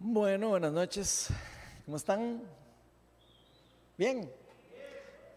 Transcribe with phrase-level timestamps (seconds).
[0.00, 1.28] Bueno, buenas noches.
[1.84, 2.40] ¿Cómo están?
[3.96, 4.30] ¿Bien?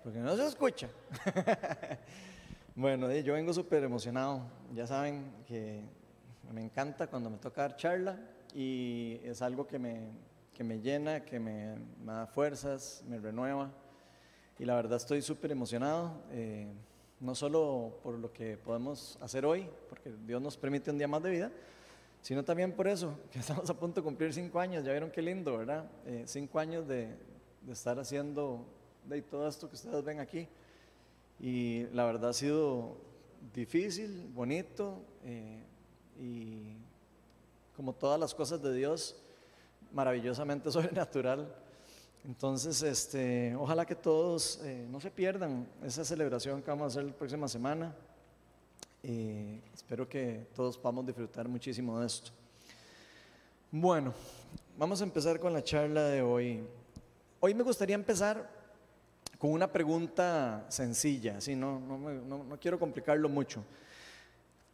[0.04, 0.88] Porque no se escucha.
[2.76, 4.44] bueno, yo vengo súper emocionado.
[4.72, 5.82] Ya saben que
[6.54, 8.20] me encanta cuando me toca dar charla
[8.54, 10.12] y es algo que me,
[10.54, 13.72] que me llena, que me, da fuerzas, me renueva.
[14.60, 16.72] Y la verdad estoy súper emocionado, eh,
[17.20, 21.24] no solo por lo que podemos hacer hoy, porque Dios nos permite un día más
[21.24, 21.52] de vida,
[22.22, 25.22] sino también por eso, que estamos a punto de cumplir cinco años, ya vieron qué
[25.22, 25.90] lindo, ¿verdad?
[26.06, 27.18] Eh, cinco años de,
[27.62, 28.66] de, estar haciendo
[29.06, 30.48] de todo esto que ustedes ven aquí.
[31.40, 32.98] Y la verdad ha sido
[33.54, 35.64] difícil, bonito, eh,
[36.20, 36.78] y
[37.76, 39.16] como todas las cosas de Dios,
[39.92, 41.54] maravillosamente sobrenatural.
[42.24, 47.04] Entonces, este, ojalá que todos eh, no se pierdan esa celebración que vamos a hacer
[47.04, 47.96] la próxima semana.
[49.04, 52.32] Eh, espero que todos podamos disfrutar muchísimo de esto.
[53.72, 54.14] Bueno,
[54.78, 56.64] vamos a empezar con la charla de hoy.
[57.40, 58.48] Hoy me gustaría empezar
[59.40, 63.64] con una pregunta sencilla, así no, no, no quiero complicarlo mucho.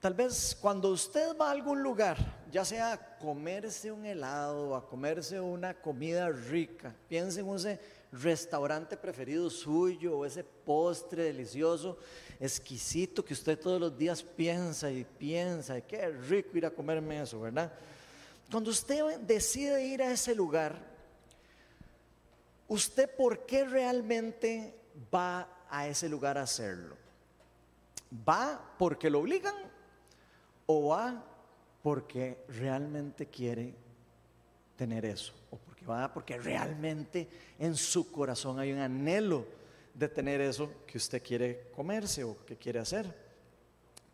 [0.02, 2.18] Tal vez cuando usted va a algún lugar,
[2.52, 7.80] ya sea a comerse un helado, a comerse una comida rica, piense en ese
[8.12, 11.98] restaurante preferido suyo o ese postre delicioso,
[12.40, 17.22] exquisito que usted todos los días piensa y piensa, y qué rico ir a comerme
[17.22, 17.72] eso, ¿verdad?
[18.50, 20.80] Cuando usted decide ir a ese lugar,
[22.68, 24.74] ¿usted por qué realmente
[25.14, 26.96] va a ese lugar a hacerlo?
[28.28, 29.56] ¿Va porque lo obligan
[30.66, 31.26] o va
[31.84, 33.74] porque realmente quiere
[34.78, 35.34] tener eso,
[35.90, 37.28] va porque realmente
[37.60, 39.46] en su corazón hay un anhelo
[39.94, 43.28] de tener eso que usted quiere comerse o que quiere hacer.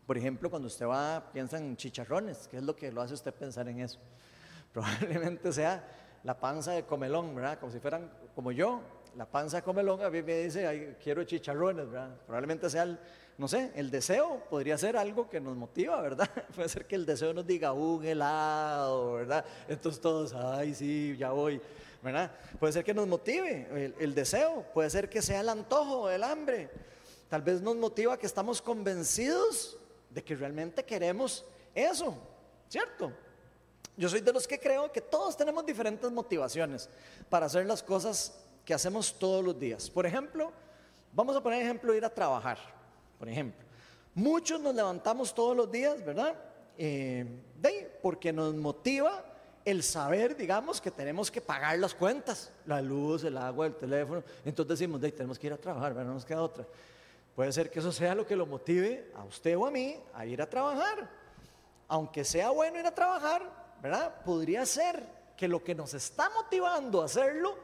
[0.06, 3.32] Por ejemplo, cuando usted va, piensa en chicharrones, ¿qué es lo que lo hace usted
[3.34, 3.98] pensar en eso?
[4.72, 5.86] Probablemente sea
[6.22, 7.58] la panza de comelón, ¿verdad?
[7.58, 8.80] Como si fueran como yo,
[9.16, 12.16] la panza de comelón a mí me dice, Ay, quiero chicharrones, ¿verdad?
[12.26, 12.98] Probablemente sea el,
[13.36, 16.30] no sé, el deseo podría ser algo que nos motiva, ¿verdad?
[16.54, 19.44] Puede ser que el deseo nos diga un helado, ¿verdad?
[19.68, 21.60] Entonces todos, ay, sí, ya voy,
[22.00, 22.30] ¿verdad?
[22.60, 26.70] Puede ser que nos motive el, deseo, puede ser que sea el antojo, el hambre.
[27.28, 29.78] Tal vez nos motiva que estamos convencidos
[30.10, 32.16] de que realmente queremos eso,
[32.68, 33.12] ¿cierto?
[33.96, 36.88] Yo soy de los que creo que todos tenemos diferentes motivaciones
[37.28, 39.90] para hacer las cosas que hacemos todos los días.
[39.90, 40.52] Por ejemplo,
[41.12, 42.73] vamos a poner ejemplo ir a trabajar
[43.24, 43.66] por ejemplo.
[44.14, 46.34] Muchos nos levantamos todos los días, ¿verdad?
[46.76, 47.26] Eh,
[48.02, 49.24] porque nos motiva
[49.64, 54.22] el saber, digamos, que tenemos que pagar las cuentas, la luz, el agua, el teléfono.
[54.44, 56.08] Entonces decimos, de, tenemos que ir a trabajar, ¿verdad?
[56.08, 56.66] no nos queda otra.
[57.34, 60.26] Puede ser que eso sea lo que lo motive a usted o a mí a
[60.26, 61.08] ir a trabajar.
[61.88, 64.22] Aunque sea bueno ir a trabajar, ¿verdad?
[64.22, 65.02] Podría ser
[65.34, 67.56] que lo que nos está motivando a hacerlo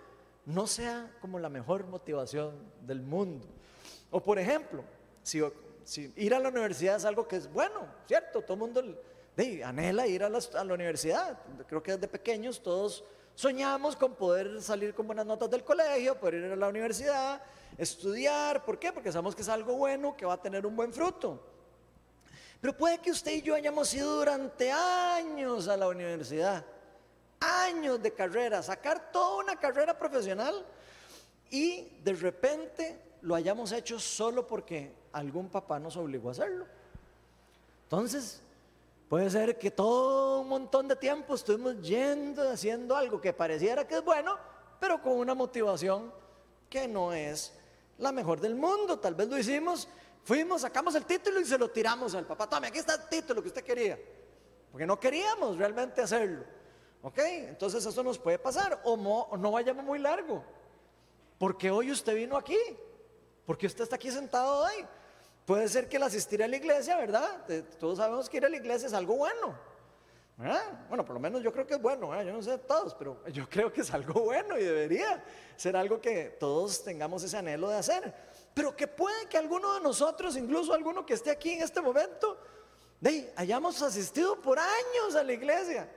[0.46, 3.46] no sea como la mejor motivación del mundo.
[4.10, 4.84] O por ejemplo,
[5.84, 8.42] si, ir a la universidad es algo que es bueno, ¿cierto?
[8.42, 8.82] Todo el mundo
[9.64, 11.38] anhela ir a la, universidad.
[11.66, 13.04] Creo que desde pequeños todos
[13.34, 17.40] soñamos con poder salir con buenas notas del colegio, poder ir a la universidad,
[17.78, 18.64] estudiar.
[18.64, 18.92] ¿Por qué?
[18.92, 21.40] Porque sabemos que es algo bueno, que va a tener un buen fruto.
[22.60, 26.64] Pero puede que usted y yo hayamos ido durante años a la universidad,
[27.40, 30.66] años de carrera, sacar toda una carrera profesional
[31.48, 36.66] y de repente lo hayamos hecho solo porque algún papá nos obligó a hacerlo.
[37.84, 38.40] Entonces,
[39.08, 43.96] puede ser que todo un montón de tiempo estuvimos yendo, haciendo algo que pareciera que
[43.96, 44.38] es bueno,
[44.78, 46.12] pero con una motivación
[46.68, 47.52] que no es
[47.98, 48.98] la mejor del mundo.
[48.98, 49.88] Tal vez lo hicimos,
[50.22, 52.48] fuimos, sacamos el título y se lo tiramos al papá.
[52.48, 53.98] Tome, aquí está el título que usted quería.
[54.70, 56.44] Porque no queríamos realmente hacerlo.
[57.02, 57.18] ¿Ok?
[57.18, 58.80] Entonces eso nos puede pasar.
[58.84, 60.44] O no, no vayamos muy largo.
[61.38, 62.58] Porque hoy usted vino aquí.
[63.50, 64.86] Porque usted está aquí sentado hoy.
[65.44, 67.44] Puede ser que el asistir a la iglesia, ¿verdad?
[67.80, 69.58] Todos sabemos que ir a la iglesia es algo bueno.
[70.88, 73.48] Bueno, por lo menos yo creo que es bueno, yo no sé todos, pero yo
[73.50, 75.24] creo que es algo bueno y debería
[75.56, 78.14] ser algo que todos tengamos ese anhelo de hacer.
[78.54, 82.38] Pero que puede que alguno de nosotros, incluso alguno que esté aquí en este momento,
[83.00, 85.90] de, hayamos asistido por años a la iglesia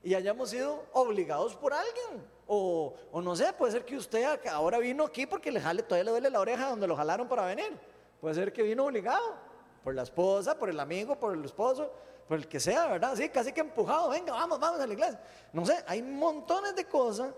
[0.00, 2.33] y hayamos sido obligados por alguien.
[2.46, 6.10] O, no sé, puede ser que usted ahora vino aquí porque le jale, todavía le
[6.10, 7.78] duele la oreja donde lo jalaron para venir.
[8.20, 9.34] Puede ser que vino obligado,
[9.82, 11.90] por la esposa, por el amigo, por el esposo,
[12.26, 13.14] por el que sea, ¿verdad?
[13.16, 15.20] Sí, casi que empujado, venga, vamos, vamos a la iglesia.
[15.52, 17.32] No sé, hay montones de cosas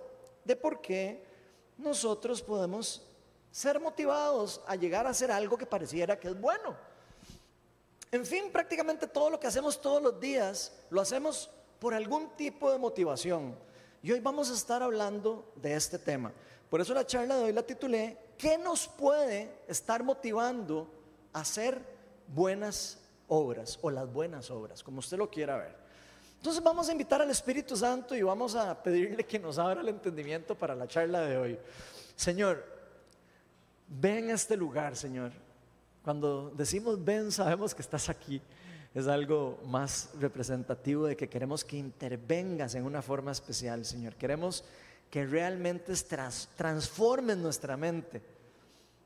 [0.44, 1.25] de por qué
[1.76, 3.05] nosotros podemos
[3.50, 6.76] ser motivados a llegar a hacer algo que pareciera que es bueno.
[8.12, 11.50] En fin, prácticamente todo lo que hacemos todos los días lo hacemos
[11.81, 13.59] por algún tipo de motivación.
[14.06, 16.32] Y hoy vamos a estar hablando de este tema.
[16.70, 20.88] Por eso la charla de hoy la titulé ¿Qué nos puede estar motivando
[21.32, 21.82] a hacer
[22.29, 25.75] buenas obras o las buenas obras, como usted lo quiera ver?
[26.37, 29.88] Entonces vamos a invitar al Espíritu Santo y vamos a pedirle que nos abra el
[29.88, 31.59] entendimiento para la charla de hoy.
[32.14, 32.64] Señor,
[33.88, 35.32] ven a este lugar, Señor.
[36.05, 38.41] Cuando decimos ven, sabemos que estás aquí.
[38.96, 44.14] Es algo más representativo de que queremos que intervengas en una forma especial, Señor.
[44.14, 44.64] Queremos
[45.10, 45.93] que realmente
[46.56, 48.22] transformes nuestra mente.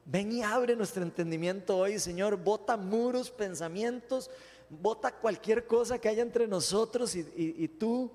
[0.04, 2.36] Ven y abre nuestro entendimiento hoy, Señor.
[2.36, 4.30] Bota muros, pensamientos,
[4.68, 8.12] bota cualquier cosa que haya entre nosotros y tú,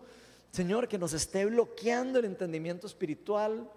[0.51, 3.69] Señor, que nos esté bloqueando el entendimiento espiritual.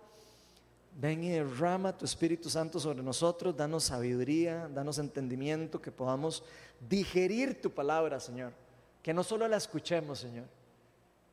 [1.00, 6.42] Ven y derrama tu Espíritu Santo sobre nosotros, danos sabiduría, danos entendimiento, que podamos
[6.90, 8.52] digerir tu palabra, Señor.
[9.00, 10.46] Que no solo la escuchemos, Señor,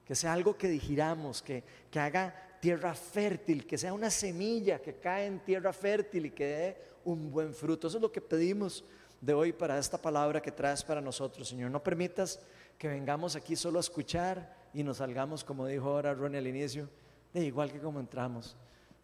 [0.05, 4.93] que sea algo que digiramos, que, que haga tierra fértil, que sea una semilla que
[4.93, 7.87] cae en tierra fértil y que dé un buen fruto.
[7.87, 8.83] Eso es lo que pedimos
[9.19, 11.71] de hoy para esta palabra que traes para nosotros, Señor.
[11.71, 12.39] No permitas
[12.77, 16.87] que vengamos aquí solo a escuchar y nos salgamos, como dijo ahora Ronnie al inicio,
[17.33, 18.55] de igual que como entramos.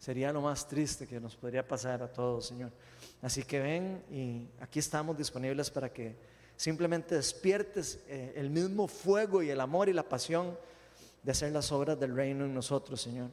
[0.02, 2.72] Sería lo más triste que nos podría pasar a todos, Señor.
[3.22, 6.16] Así que ven y aquí estamos disponibles para que
[6.56, 10.58] simplemente despiertes eh, el mismo fuego y el amor y la pasión
[11.22, 13.30] de hacer las obras del reino en nosotros, Señor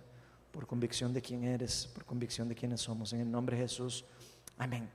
[0.52, 3.14] por convicción de quién eres, por convicción de quiénes somos.
[3.14, 4.04] En el nombre de Jesús.
[4.58, 4.90] Amén.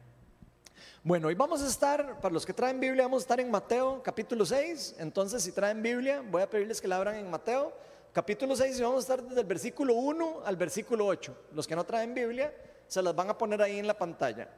[1.02, 4.02] Bueno, hoy vamos a estar, para los que traen Biblia, vamos a estar en Mateo
[4.02, 4.96] capítulo 6.
[4.98, 7.72] Entonces, si traen Biblia, voy a pedirles que la abran en Mateo
[8.14, 11.36] capítulo 6 y vamos a estar desde el versículo 1 al versículo 8.
[11.52, 12.54] Los que no traen Biblia,
[12.86, 14.48] se las van a poner ahí en la pantalla.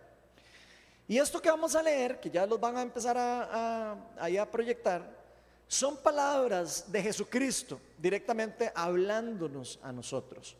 [1.09, 4.51] Y esto que vamos a leer, que ya los van a empezar a, a, a
[4.51, 5.11] proyectar,
[5.67, 10.55] son palabras de Jesucristo directamente hablándonos a nosotros.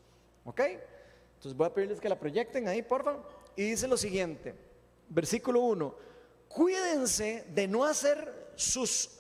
[0.47, 0.61] ¿Ok?
[0.61, 3.29] Entonces voy a pedirles que la proyecten ahí, por favor.
[3.57, 4.55] Y dice lo siguiente,
[5.11, 5.95] versículo 1,
[6.49, 9.11] cuídense de no hacer sus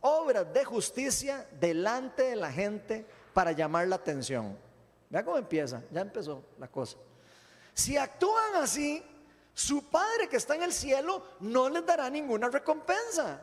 [0.00, 3.04] obras de justicia delante de la gente
[3.36, 4.56] para llamar la atención.
[5.10, 6.96] Vea cómo empieza, ya empezó la cosa.
[7.74, 9.04] Si actúan así,
[9.52, 13.38] su Padre que está en el cielo no les dará ninguna recompensa.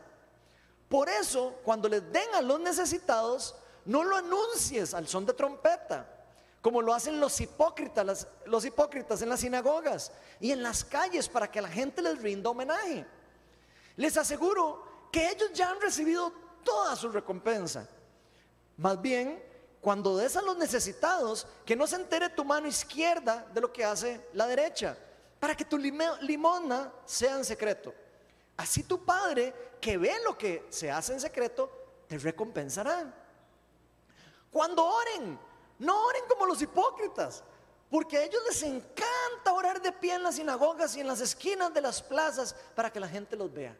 [0.89, 3.53] Por eso, cuando les den a los necesitados,
[3.85, 6.09] no lo anuncies al son de trompeta
[6.59, 11.51] como lo hacen los hipócritas, los hipócritas en las sinagogas y en las calles para
[11.51, 13.05] que la gente les rinda homenaje.
[13.97, 16.31] Les aseguro que ellos ya han recibido
[16.63, 17.85] toda su recompensa.
[18.77, 19.52] Más bien,
[19.83, 23.83] cuando des a los necesitados, que no se entere tu mano izquierda de lo que
[23.83, 24.97] hace la derecha,
[25.41, 27.93] para que tu limona sea en secreto.
[28.55, 31.69] Así tu Padre, que ve lo que se hace en secreto,
[32.07, 33.13] te recompensará.
[34.49, 35.37] Cuando oren,
[35.79, 37.43] no oren como los hipócritas,
[37.89, 41.73] porque a ellos les encanta orar de pie en las sinagogas y en las esquinas
[41.73, 43.75] de las plazas para que la gente los vea.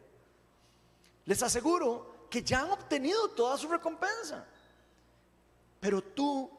[1.24, 4.46] Les aseguro que ya han obtenido toda su recompensa.
[5.84, 6.50] Pero tú,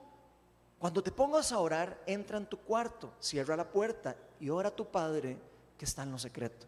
[0.77, 4.75] cuando te pongas a orar, entra en tu cuarto, cierra la puerta y ora a
[4.75, 5.35] tu Padre
[5.79, 6.67] que está en lo secreto.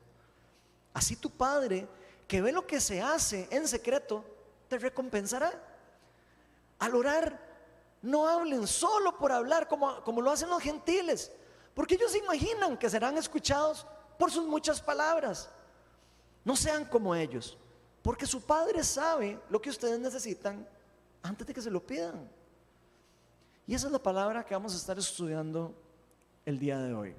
[0.92, 1.88] Así tu Padre,
[2.28, 4.26] que ve lo que se hace en secreto,
[4.68, 5.54] te recompensará.
[6.80, 7.40] Al orar,
[8.02, 11.32] no hablen solo por hablar como, como lo hacen los gentiles,
[11.76, 13.86] porque ellos imaginan que serán escuchados
[14.18, 15.48] por sus muchas palabras.
[16.44, 17.56] No sean como ellos,
[18.02, 20.68] porque su Padre sabe lo que ustedes necesitan
[21.22, 22.36] antes de que se lo pidan.
[23.68, 25.76] Y esa es la palabra que vamos a estar estudiando
[26.46, 27.14] el día de hoy.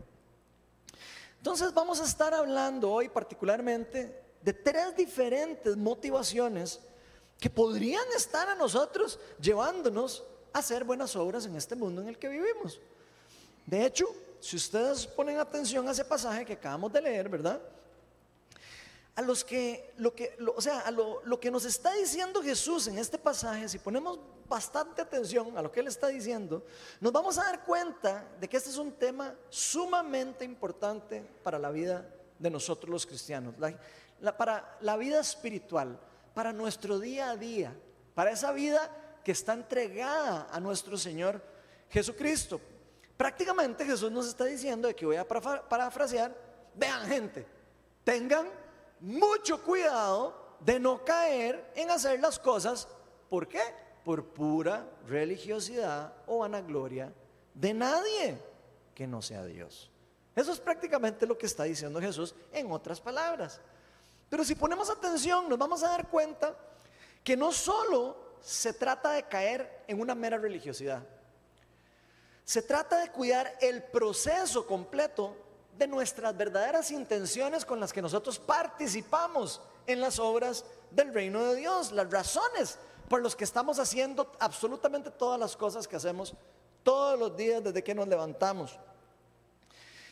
[1.36, 6.80] Entonces vamos a estar hablando hoy particularmente de tres diferentes motivaciones
[7.38, 10.24] que podrían estar a nosotros llevándonos
[10.54, 12.80] hacer buenas obras en este mundo en el que vivimos.
[13.66, 14.06] De hecho,
[14.40, 17.60] si ustedes ponen atención a ese pasaje que acabamos de leer, ¿verdad?
[19.14, 22.98] A los que, lo que, o sea, a lo que nos está diciendo Jesús en
[22.98, 26.64] este pasaje, si ponemos bastante atención a lo que Él está diciendo,
[27.00, 31.70] nos vamos a dar cuenta de que este es un tema sumamente importante para la
[31.70, 33.54] vida de nosotros los cristianos,
[34.36, 35.98] para la vida espiritual,
[36.34, 37.76] para nuestro día a día,
[38.14, 38.90] para esa vida
[39.24, 41.42] que está entregada a nuestro Señor
[41.90, 42.60] Jesucristo.
[43.16, 46.34] Prácticamente Jesús nos está diciendo, de que voy a parafrasear,
[46.74, 47.46] vean gente,
[48.04, 48.48] tengan
[49.00, 52.88] mucho cuidado de no caer en hacer las cosas,
[53.28, 53.60] ¿por qué?
[54.08, 57.12] Por pura religiosidad o vanagloria
[57.52, 58.38] de nadie
[58.94, 59.90] que no sea Dios.
[60.34, 63.60] Eso es prácticamente lo que está diciendo Jesús en otras palabras.
[64.30, 66.56] Pero si ponemos atención, nos vamos a dar cuenta
[67.22, 71.02] que no solo se trata de caer en una mera religiosidad,
[72.44, 75.36] Se trata de cuidar el proceso completo
[75.76, 81.56] de nuestras verdaderas intenciones con las que nosotros participamos en las obras del reino de
[81.56, 86.34] Dios, las razones por las que estamos haciendo absolutamente todas las cosas que hacemos
[86.82, 88.78] todos los días desde que nos levantamos.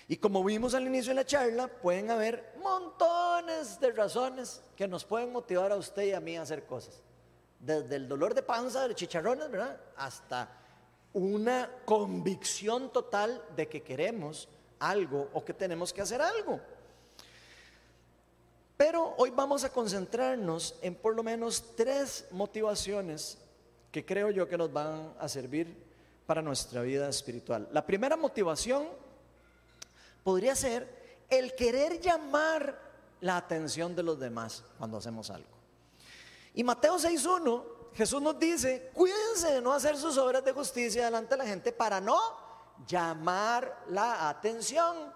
[0.09, 5.05] Y como vimos al inicio de la charla, pueden haber montones de razones que nos
[5.05, 7.03] pueden motivar a usted y a mí a hacer cosas.
[7.59, 9.81] Desde el dolor de panza, de chicharrones, ¿verdad?
[9.97, 10.49] Hasta
[11.13, 14.49] una convicción total de que queremos
[14.79, 16.61] algo o que tenemos que hacer algo.
[18.77, 23.39] Pero hoy vamos a concentrarnos en por lo menos tres motivaciones
[23.91, 25.87] que creo yo que nos van a servir
[26.27, 27.69] para nuestra vida espiritual.
[27.73, 28.89] La primera motivación
[30.23, 32.79] podría ser el querer llamar
[33.23, 35.49] la atención de los demás cuando hacemos algo.
[36.53, 37.65] Y Mateo 6.1,
[37.95, 41.73] Jesús nos dice, cuídense de no hacer sus obras de justicia delante de la gente
[41.73, 42.19] para no
[42.87, 45.15] llamar la atención.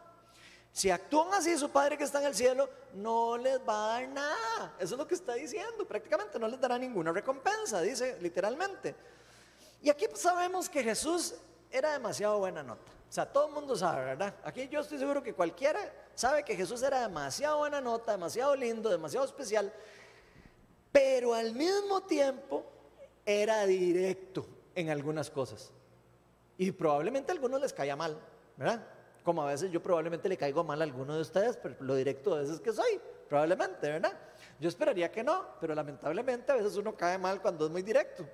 [0.73, 4.09] Si actúan así, su Padre que está en el cielo no les va a dar
[4.09, 4.75] nada.
[4.79, 5.87] Eso es lo que está diciendo.
[5.87, 8.95] Prácticamente no les dará ninguna recompensa, dice literalmente.
[9.83, 11.35] Y aquí sabemos que Jesús
[11.71, 12.93] era demasiado buena nota.
[13.09, 14.35] O sea, todo el mundo sabe, ¿verdad?
[14.45, 15.81] Aquí yo estoy seguro que cualquiera
[16.15, 19.73] sabe que Jesús era demasiado buena nota, demasiado lindo, demasiado especial,
[20.93, 22.65] pero al mismo tiempo
[23.25, 25.73] era directo en algunas cosas.
[26.59, 28.19] Y probablemente a algunos les caía mal,
[28.57, 28.87] ¿verdad?
[29.25, 32.35] Como a veces yo probablemente le caigo mal a alguno de ustedes, pero lo directo
[32.35, 34.19] a veces que soy, probablemente, ¿verdad?
[34.59, 38.27] Yo esperaría que no, pero lamentablemente a veces uno cae mal cuando es muy directo.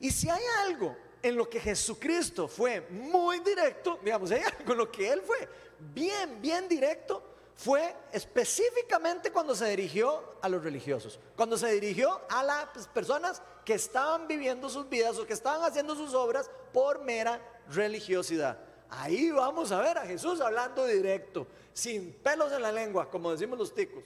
[0.00, 4.78] Y si hay algo en lo que Jesucristo fue muy directo, digamos, hay algo en
[4.78, 5.48] lo que Él fue
[5.78, 7.22] bien, bien directo,
[7.56, 13.74] fue específicamente cuando se dirigió a los religiosos, cuando se dirigió a las personas que
[13.74, 18.58] estaban viviendo sus vidas o que estaban haciendo sus obras por mera religiosidad.
[18.90, 23.58] Ahí vamos a ver a Jesús hablando directo, sin pelos en la lengua, como decimos
[23.58, 24.04] los ticos.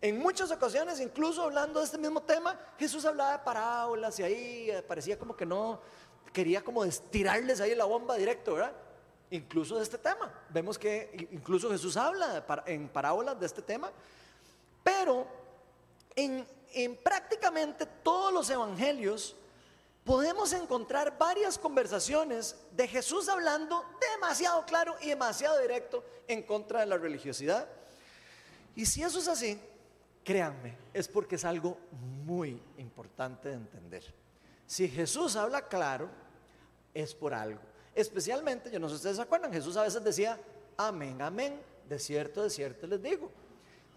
[0.00, 4.70] En muchas ocasiones, incluso hablando de este mismo tema, Jesús hablaba de parábolas y ahí
[4.70, 5.80] eh, parecía como que no
[6.32, 8.72] quería como estirarles ahí la bomba directo, ¿verdad?
[9.30, 10.32] Incluso de este tema.
[10.50, 13.90] Vemos que incluso Jesús habla en parábolas de este tema,
[14.84, 15.26] pero
[16.14, 19.34] en, en prácticamente todos los evangelios
[20.08, 23.84] podemos encontrar varias conversaciones de Jesús hablando
[24.14, 27.68] demasiado claro y demasiado directo en contra de la religiosidad.
[28.74, 29.60] Y si eso es así,
[30.24, 31.76] créanme, es porque es algo
[32.24, 34.14] muy importante de entender.
[34.66, 36.08] Si Jesús habla claro,
[36.94, 37.60] es por algo.
[37.94, 40.40] Especialmente, yo no sé si ustedes se acuerdan, Jesús a veces decía,
[40.78, 43.30] amén, amén, de cierto, de cierto les digo.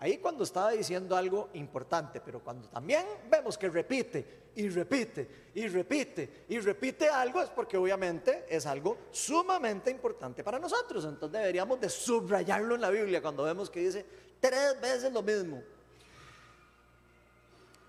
[0.01, 5.67] Ahí cuando estaba diciendo algo importante, pero cuando también vemos que repite y repite y
[5.67, 11.05] repite y repite algo, es porque obviamente es algo sumamente importante para nosotros.
[11.05, 14.03] Entonces deberíamos de subrayarlo en la Biblia cuando vemos que dice
[14.39, 15.61] tres veces lo mismo.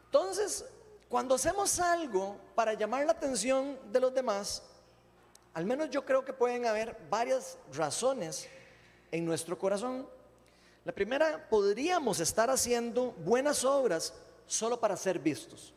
[0.04, 0.66] Entonces,
[1.08, 4.62] cuando hacemos algo para llamar la atención de los demás,
[5.54, 8.50] al menos yo creo que pueden haber varias razones
[9.10, 10.06] en nuestro corazón.
[10.84, 14.14] La primera, podríamos estar haciendo buenas obras
[14.46, 15.72] solo para ser vistos,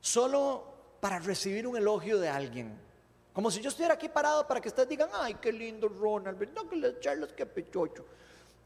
[0.00, 0.64] solo
[1.00, 2.78] para recibir un elogio de alguien.
[3.34, 6.62] Como si yo estuviera aquí parado para que ustedes digan, ay, qué lindo Ronald, ¿verdad
[6.70, 8.06] que les charlas, qué pechocho?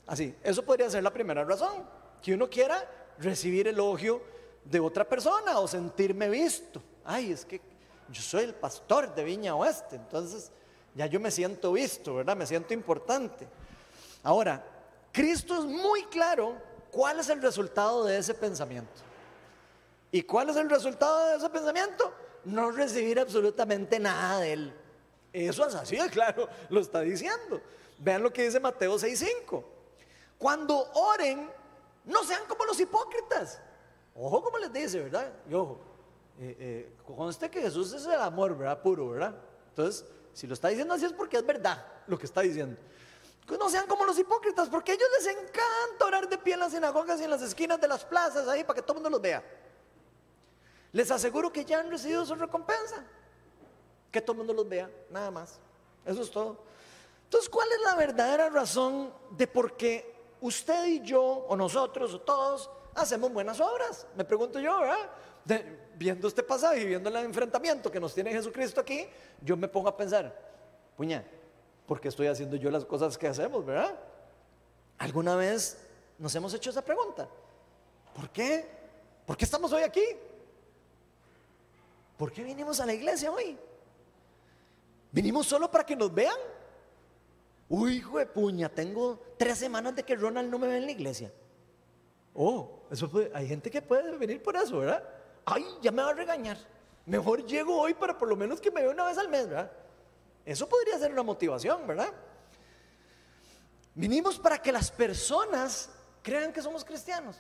[0.07, 1.85] Así, eso podría ser la primera razón,
[2.23, 4.23] que uno quiera recibir elogio
[4.65, 6.81] de otra persona o sentirme visto.
[7.05, 7.61] Ay, es que
[8.09, 10.53] yo soy el pastor de Viña Oeste, entonces
[10.95, 12.37] ya yo me siento visto, ¿verdad?
[12.37, 13.49] Me siento importante.
[14.23, 14.65] Ahora,
[15.13, 16.57] Cristo es muy claro
[16.91, 18.91] cuál es el resultado de ese pensamiento.
[20.13, 22.13] ¿Y cuál es el resultado de ese pensamiento?
[22.45, 24.75] No recibir absolutamente nada de él.
[25.33, 27.61] Eso es así claro, lo está diciendo.
[27.99, 29.63] Vean lo que dice Mateo 6:5.
[30.39, 31.51] Cuando oren,
[32.05, 33.61] no sean como los hipócritas.
[34.15, 35.33] Ojo como les dice, ¿verdad?
[35.49, 35.79] Y ojo,
[36.41, 38.81] eh, eh, conste que Jesús es el amor, ¿verdad?
[38.81, 39.35] Puro, ¿verdad?
[39.69, 42.77] Entonces, si lo está diciendo así es porque es verdad lo que está diciendo.
[43.59, 46.73] No sean como los hipócritas, porque a ellos les encanta orar de pie en las
[46.73, 49.21] sinagogas y en las esquinas de las plazas ahí para que todo el mundo los
[49.21, 49.43] vea.
[50.93, 53.05] Les aseguro que ya han recibido su recompensa.
[54.11, 55.59] Que todo el mundo los vea, nada más.
[56.05, 56.65] Eso es todo.
[57.25, 62.21] Entonces, ¿cuál es la verdadera razón de por qué usted y yo, o nosotros, o
[62.21, 64.07] todos, hacemos buenas obras?
[64.17, 65.11] Me pregunto yo, ¿verdad?
[65.97, 69.07] viendo este pasaje y viendo el enfrentamiento que nos tiene Jesucristo aquí,
[69.43, 70.35] yo me pongo a pensar,
[70.97, 71.25] puña,
[71.91, 73.93] porque estoy haciendo yo las cosas que hacemos, ¿verdad?
[74.99, 75.77] ¿Alguna vez
[76.21, 77.29] nos hemos hecho esa pregunta?
[78.15, 78.65] ¿Por qué?
[79.27, 80.05] ¿Por qué estamos hoy aquí?
[82.17, 83.59] ¿Por qué vinimos a la iglesia hoy?
[85.11, 86.37] ¿Vinimos solo para que nos vean?
[87.69, 90.93] Uy, hijo de puña, tengo tres semanas de que Ronald no me ve en la
[90.93, 91.33] iglesia.
[92.35, 95.03] Oh, eso hay gente que puede venir por eso, ¿verdad?
[95.45, 96.57] Ay, ya me va a regañar.
[97.05, 99.73] Mejor llego hoy para por lo menos que me vea una vez al mes, ¿verdad?
[100.51, 102.13] Eso podría ser una motivación, ¿verdad?
[103.95, 105.89] Vinimos para que las personas
[106.25, 107.37] crean que somos cristianos.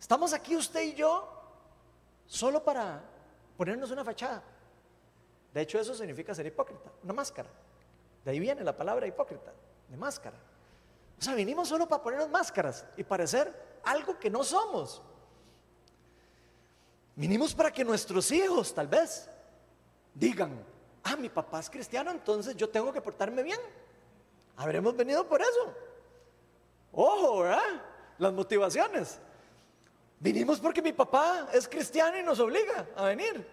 [0.00, 1.28] Estamos aquí usted y yo
[2.24, 3.04] solo para
[3.54, 4.42] ponernos una fachada.
[5.52, 7.50] De hecho, eso significa ser hipócrita, una máscara.
[8.24, 9.52] De ahí viene la palabra hipócrita,
[9.88, 10.38] de máscara.
[11.18, 15.02] O sea, vinimos solo para ponernos máscaras y parecer algo que no somos.
[17.14, 19.28] Vinimos para que nuestros hijos, tal vez,
[20.14, 20.71] digan,
[21.04, 23.58] ah, mi papá es cristiano, entonces yo tengo que portarme bien.
[24.56, 25.74] Habremos venido por eso.
[26.92, 27.82] Ojo, ¿verdad?
[28.18, 29.18] Las motivaciones.
[30.20, 33.44] Vinimos porque mi papá es cristiano y nos obliga a venir.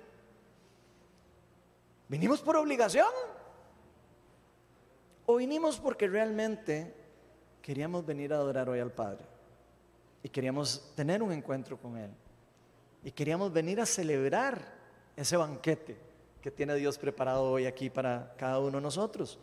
[2.07, 3.07] ¿Vinimos por obligación?
[5.25, 6.93] ¿O vinimos porque realmente
[7.61, 9.25] queríamos venir a adorar hoy al Padre?
[10.21, 12.11] Y queríamos tener un encuentro con Él.
[13.03, 14.73] Y queríamos venir a celebrar
[15.15, 16.08] ese banquete
[16.41, 19.39] que tiene Dios preparado hoy aquí para cada uno de nosotros.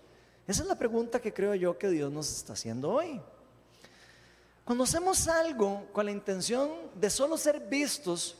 [0.47, 3.21] Esa es la pregunta que creo yo que Dios nos está haciendo hoy.
[4.65, 8.37] Cuando hacemos algo con la intención de solo ser vistos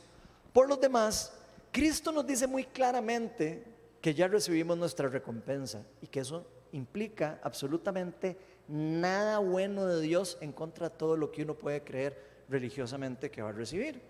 [0.53, 1.33] por los demás,
[1.71, 3.63] Cristo nos dice muy claramente
[4.01, 8.37] que ya recibimos nuestra recompensa y que eso implica absolutamente
[8.67, 13.41] nada bueno de Dios en contra de todo lo que uno puede creer religiosamente que
[13.41, 14.01] va a recibir.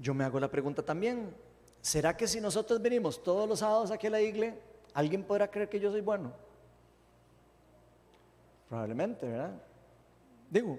[0.00, 1.34] Yo me hago la pregunta también,
[1.80, 4.58] ¿será que si nosotros venimos todos los sábados aquí a la iglesia,
[4.94, 6.32] alguien podrá creer que yo soy bueno?
[8.68, 9.52] Probablemente, ¿verdad?
[10.48, 10.78] Digo,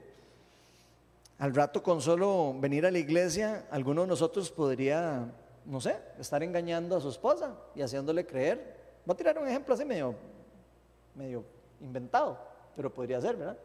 [1.37, 5.31] al rato con solo venir a la iglesia, alguno de nosotros podría
[5.65, 8.75] no sé, estar engañando a su esposa y haciéndole creer.
[9.05, 10.15] Voy a tirar un ejemplo así medio,
[11.15, 11.43] medio
[11.79, 12.37] inventado,
[12.75, 13.57] pero podría ser, ¿verdad?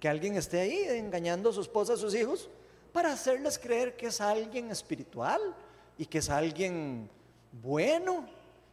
[0.00, 2.48] Que alguien esté ahí engañando a su esposa, a sus hijos,
[2.94, 5.40] para hacerles creer que es alguien espiritual
[5.98, 7.10] y que es alguien
[7.50, 8.24] bueno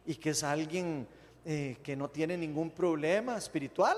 [0.06, 1.08] y que es alguien
[1.44, 3.96] eh, que no tiene ningún problema espiritual.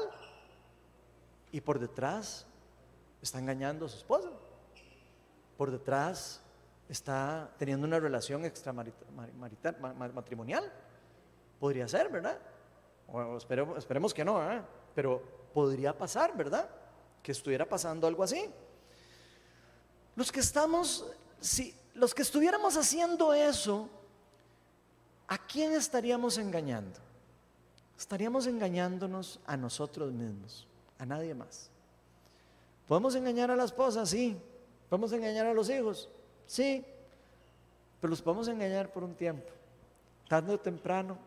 [1.53, 2.47] Y por detrás
[3.21, 4.31] está engañando a su esposa.
[5.59, 6.41] Por detrás
[6.89, 10.73] está teniendo una relación extramarital, matrimonial.
[11.61, 12.39] Podría ser, ¿verdad?
[13.37, 14.65] Esperemos, esperemos que no, ¿verdad?
[14.95, 16.67] Pero podría pasar, ¿verdad?
[17.23, 18.51] Que estuviera pasando algo así.
[20.17, 21.05] Los que estamos,
[21.41, 23.89] si los que estuviéramos haciendo eso,
[25.29, 27.01] ¿a quién estaríamos engañando?
[27.99, 30.67] Estaríamos engañándonos a nosotros mismos,
[30.99, 31.71] a nadie más.
[32.87, 34.05] ¿Podemos engañar a la esposa?
[34.05, 34.37] Sí.
[34.89, 36.09] ¿Podemos engañar a los hijos?
[36.47, 36.85] Sí,
[38.01, 39.49] pero los podemos engañar por un tiempo.
[40.29, 41.19] Tarde o temprano,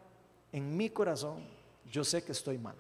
[0.51, 1.43] en mi corazón,
[1.91, 2.75] yo sé que estoy mal.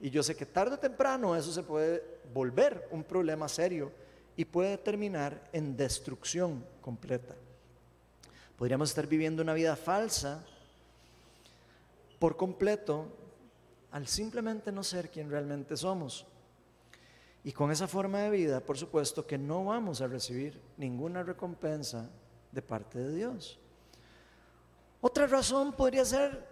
[0.00, 2.02] Y yo sé que tarde o temprano eso se puede
[2.34, 3.92] volver un problema serio
[4.36, 7.34] y puede terminar en destrucción completa.
[8.56, 10.44] Podríamos estar viviendo una vida falsa
[12.18, 13.06] por completo
[13.90, 16.26] al simplemente no ser quien realmente somos.
[17.44, 22.08] Y con esa forma de vida, por supuesto que no vamos a recibir ninguna recompensa
[22.52, 23.58] de parte de Dios.
[25.00, 26.46] Otra razón podría ser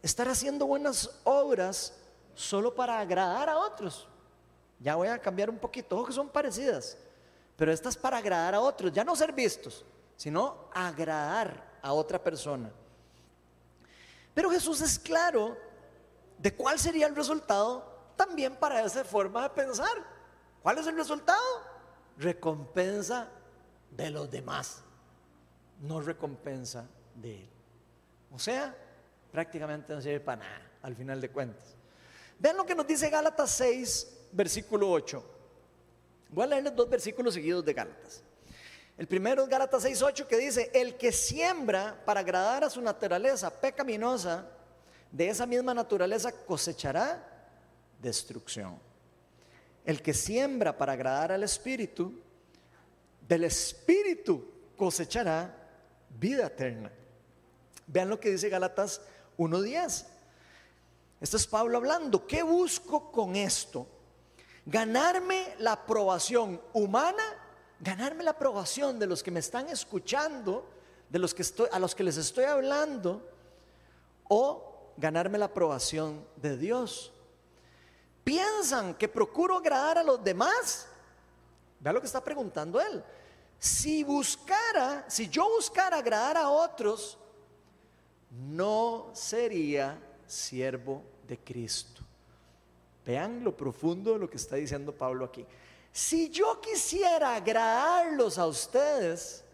[0.00, 1.98] estar haciendo buenas obras
[2.34, 4.06] solo para agradar a otros.
[4.78, 6.96] Ya voy a cambiar un poquito, ojo que son parecidas,
[7.62, 9.84] pero estas para agradar a otros, ya no ser vistos,
[10.16, 12.72] sino agradar a otra persona.
[14.34, 15.56] Pero Jesús es claro
[16.38, 19.92] de cuál sería el resultado también para esa forma de pensar.
[20.60, 21.40] ¿Cuál es el resultado?
[22.18, 23.28] Recompensa
[23.92, 24.82] de los demás,
[25.82, 27.50] no recompensa de él.
[28.32, 28.74] O sea,
[29.30, 31.76] prácticamente no sirve para nada, al final de cuentas.
[32.40, 35.31] Vean lo que nos dice Gálatas 6, versículo 8.
[36.32, 38.22] Voy a leerles dos versículos seguidos de Gálatas.
[38.96, 42.80] El primero es Gálatas 6, 8 que dice, el que siembra para agradar a su
[42.80, 44.46] naturaleza pecaminosa,
[45.10, 47.22] de esa misma naturaleza cosechará
[48.00, 48.78] destrucción.
[49.84, 52.18] El que siembra para agradar al Espíritu,
[53.28, 54.44] del Espíritu
[54.76, 55.54] cosechará
[56.18, 56.90] vida eterna.
[57.86, 59.02] Vean lo que dice Galatas
[59.36, 60.06] 1.10.
[61.20, 62.26] Esto es Pablo hablando.
[62.26, 63.86] ¿Qué busco con esto?
[64.66, 67.24] Ganarme la aprobación humana,
[67.80, 70.68] ganarme la aprobación de los que me están escuchando,
[71.08, 73.28] de los que estoy, a los que les estoy hablando,
[74.28, 77.12] o ganarme la aprobación de Dios
[78.24, 80.86] piensan que procuro agradar a los demás.
[81.80, 83.02] Vea lo que está preguntando él.
[83.58, 87.18] Si buscara, si yo buscara agradar a otros,
[88.30, 92.02] no sería siervo de Cristo.
[93.04, 95.44] Vean lo profundo de lo que está diciendo Pablo aquí.
[95.92, 99.44] Si yo quisiera agradarlos a ustedes,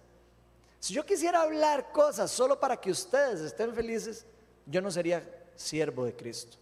[0.78, 4.24] si yo quisiera hablar cosas solo para que ustedes estén felices,
[4.66, 5.22] yo no sería
[5.56, 6.56] siervo de Cristo.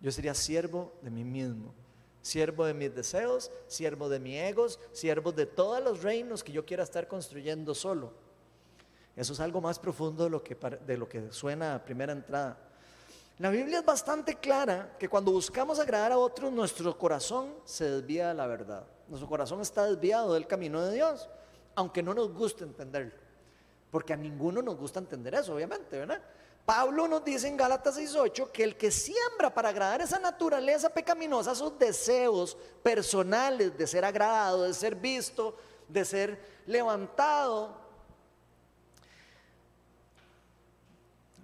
[0.00, 1.74] Yo sería siervo de mí mismo,
[2.22, 6.64] siervo de mis deseos, siervo de mi egos, siervo de todos los reinos que yo
[6.64, 8.12] quiera estar construyendo solo.
[9.16, 12.56] Eso es algo más profundo de lo que, de lo que suena a primera entrada.
[13.38, 18.28] La Biblia es bastante clara que cuando buscamos agradar a otros, nuestro corazón se desvía
[18.28, 18.84] de la verdad.
[19.06, 21.28] Nuestro corazón está desviado del camino de Dios,
[21.76, 23.12] aunque no nos guste entenderlo.
[23.92, 26.20] Porque a ninguno nos gusta entender eso, obviamente, ¿verdad?
[26.66, 31.54] Pablo nos dice en Gálatas 6:8 que el que siembra para agradar esa naturaleza pecaminosa,
[31.54, 37.87] sus deseos personales de ser agradado, de ser visto, de ser levantado,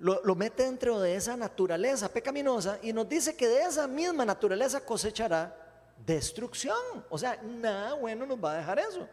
[0.05, 4.85] lo, mete dentro de esa naturaleza pecaminosa y nos dice que de esa misma naturaleza
[4.85, 5.57] cosechará
[6.05, 6.77] destrucción.
[7.09, 9.09] O sea, nada bueno nos va a dejar eso.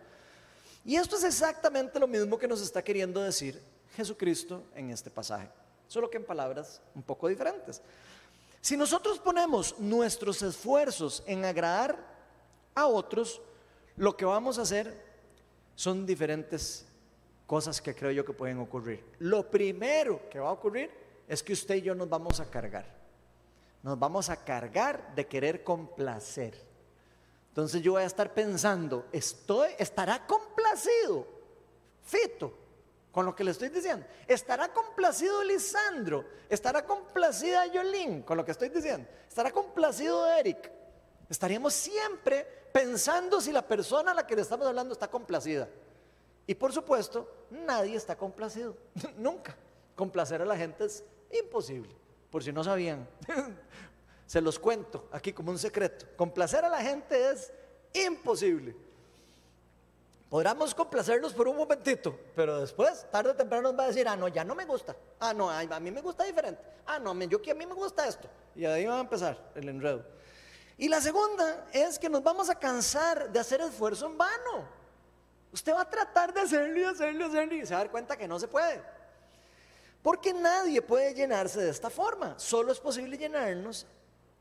[0.84, 3.62] Y esto es exactamente lo mismo que nos está queriendo decir
[3.96, 5.50] Jesucristo en este pasaje
[5.92, 7.82] solo que en palabras un poco diferentes.
[8.62, 11.98] Si nosotros ponemos nuestros esfuerzos en agradar
[12.74, 13.42] a otros,
[13.98, 14.96] lo que vamos a hacer
[15.76, 16.86] son diferentes
[17.52, 19.04] cosas que creo yo que pueden ocurrir.
[19.20, 20.90] Lo primero que va a ocurrir
[21.28, 22.86] es que usted y yo nos vamos a cargar.
[23.84, 26.56] Nos vamos a cargar de querer complacer.
[27.50, 31.28] Entonces yo voy a estar pensando, estoy, estará complacido
[32.02, 32.54] Fito
[33.12, 34.06] con lo que le estoy diciendo.
[34.30, 36.24] ¿Estará complacido Lisandro?
[36.48, 39.10] ¿Estará complacida Yolín con lo que estoy diciendo?
[39.28, 40.72] ¿Estará complacido Eric?
[41.30, 45.68] Estaríamos siempre pensando si la persona a la que le estamos hablando está complacida.
[46.48, 48.76] Y por supuesto, nadie está complacido.
[49.18, 49.56] Nunca.
[49.96, 51.96] Complacer a la gente es imposible.
[52.30, 53.08] Por si no sabían.
[54.26, 56.06] Se los cuento aquí como un secreto.
[56.16, 57.52] Complacer a la gente es
[57.94, 58.76] imposible.
[60.30, 64.16] Podríamos complacernos por un momentito, pero después, tarde o temprano, nos va a decir, ah,
[64.16, 64.96] no, ya no me gusta.
[65.20, 66.64] Ah, no, a mí me gusta diferente.
[66.86, 68.30] Ah, no, yo que a mí me gusta esto.
[68.56, 70.06] Y ahí va a empezar el enredo.
[70.78, 74.70] Y la segunda es que nos vamos a cansar de hacer esfuerzo en vano.
[75.54, 77.92] Usted va a tratar de hacerlo y hacerlo y hacerlo y se va a dar
[77.92, 78.82] cuenta que no se puede.
[80.02, 82.38] Porque nadie puede llenarse de esta forma.
[82.40, 83.86] Solo es posible llenarnos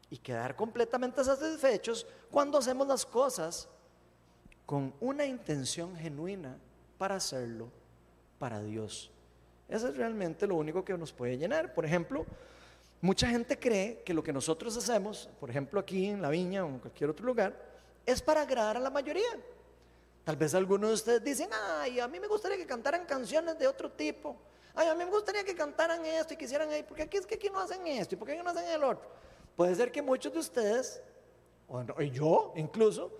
[0.08, 3.68] y quedar completamente satisfechos cuando hacemos las cosas
[4.64, 6.56] con una intención genuina
[6.96, 7.68] para hacerlo
[8.38, 9.10] para Dios.
[9.68, 11.74] Eso es realmente lo único que nos puede llenar.
[11.74, 12.24] Por ejemplo,
[13.00, 16.68] mucha gente cree que lo que nosotros hacemos, por ejemplo aquí en la viña o
[16.68, 17.54] en cualquier otro lugar,
[18.06, 19.28] es para agradar a la mayoría.
[20.24, 23.66] Tal vez algunos de ustedes dicen, ay, a mí me gustaría que cantaran canciones de
[23.66, 24.36] otro tipo.
[24.74, 27.34] Ay, a mí me gustaría que cantaran esto y quisieran ahí, porque aquí es que
[27.34, 29.08] aquí no hacen esto y porque aquí no hacen el otro.
[29.56, 31.02] Puede ser que muchos de ustedes,
[31.68, 33.10] o yo incluso,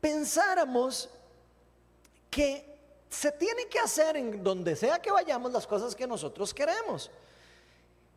[0.00, 1.10] pensáramos
[2.30, 2.70] que
[3.08, 7.10] se tiene que hacer en donde sea que vayamos las cosas que nosotros queremos.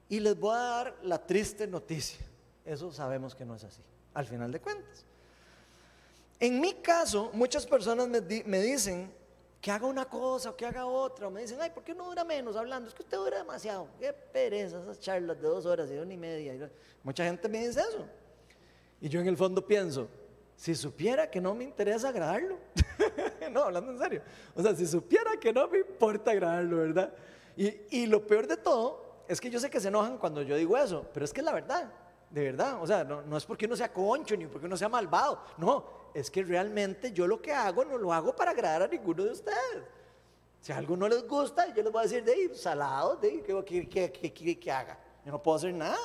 [0.08, 2.24] Y les voy a dar la triste noticia.
[2.64, 3.82] Eso sabemos que no es así,
[4.14, 5.06] al final de cuentas.
[6.44, 9.10] En mi caso, muchas personas me, dicen
[9.62, 12.04] que haga una cosa o que haga otra, o me dicen, ay, ¿por qué no
[12.04, 12.90] dura menos hablando?
[12.90, 13.88] Es que usted dura demasiado.
[13.98, 16.70] Qué pereza esas charlas de dos horas y una y media.
[17.02, 18.06] Mucha gente me dice eso.
[19.00, 20.10] Y yo en el fondo pienso,
[20.58, 22.58] si supiera que no me interesa agradarlo,
[23.50, 24.22] no, hablando en serio,
[24.54, 27.14] o sea, si supiera que no me importa agradarlo, ¿verdad?
[27.56, 30.76] Y, lo peor de todo es que yo sé que se enojan cuando yo digo
[30.76, 31.90] eso, pero es que es la verdad,
[32.30, 35.42] de verdad, o sea, no, es porque uno sea concho ni porque uno sea malvado,
[35.58, 39.24] no, es que realmente yo lo que hago no lo hago para agradar a ninguno
[39.24, 39.84] de ustedes.
[40.62, 43.42] Si a algo no les gusta, yo les voy a decir, de salado, de ahí,
[43.42, 44.98] ¿qué que haga?
[45.26, 45.98] Yo no puedo hacer nada.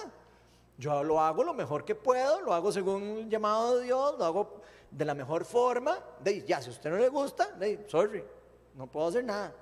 [0.77, 4.25] Yo lo hago lo mejor que puedo, lo hago según el llamado de Dios, lo
[4.25, 5.99] hago de la mejor forma.
[6.21, 8.25] De, ya, si a usted no le gusta, de, sorry,
[8.75, 9.55] no puedo hacer nada.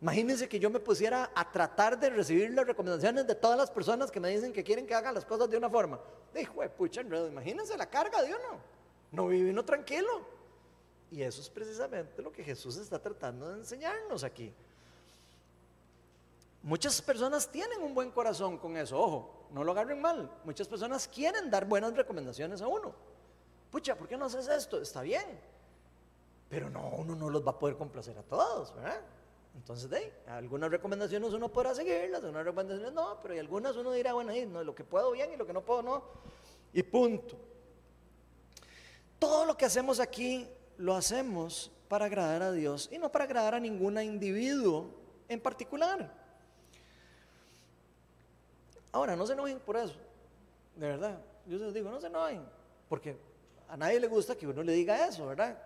[0.00, 4.10] Imagínense que yo me pusiera a tratar de recibir las recomendaciones de todas las personas
[4.10, 5.98] que me dicen que quieren que haga las cosas de una forma.
[6.34, 8.75] Dijo, pucha, imagínense la carga de uno.
[9.12, 10.36] No uno tranquilo.
[11.10, 14.52] Y eso es precisamente lo que Jesús está tratando de enseñarnos aquí.
[16.62, 20.28] Muchas personas tienen un buen corazón con eso, ojo, no lo agarren mal.
[20.44, 22.92] Muchas personas quieren dar buenas recomendaciones a uno.
[23.70, 24.80] Pucha, ¿por qué no haces esto?
[24.80, 25.38] Está bien.
[26.48, 28.72] Pero no, uno no los va a poder complacer a todos.
[29.54, 34.12] Entonces, de algunas recomendaciones uno podrá seguirlas, algunas recomendaciones no, pero hay algunas uno dirá,
[34.12, 36.02] bueno, ahí, no, lo que puedo bien y lo que no puedo no.
[36.72, 37.36] Y punto.
[39.18, 43.54] Todo lo que hacemos aquí lo hacemos para agradar a Dios y no para agradar
[43.54, 44.90] a ningún individuo
[45.28, 46.12] en particular.
[48.92, 49.94] Ahora, no se enojen por eso,
[50.74, 51.18] de verdad.
[51.46, 52.42] Yo les digo, no se enojen,
[52.88, 53.16] porque
[53.68, 55.58] a nadie le gusta que uno le diga eso, ¿verdad?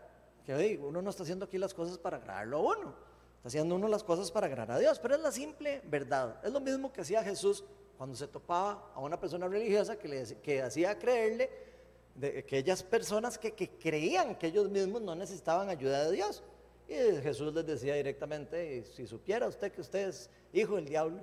[0.45, 2.95] Que uno no está haciendo aquí las cosas para agradarlo a uno,
[3.37, 6.41] está haciendo uno las cosas para agradar a Dios, pero es la simple verdad.
[6.45, 7.65] Es lo mismo que hacía Jesús
[7.97, 11.70] cuando se topaba a una persona religiosa que, le, que hacía creerle
[12.15, 16.43] de aquellas personas que, creían que ellos mismos no necesitaban ayuda de Dios.
[16.89, 21.21] Y Jesús les decía directamente, si supiera usted que usted es hijo del diablo,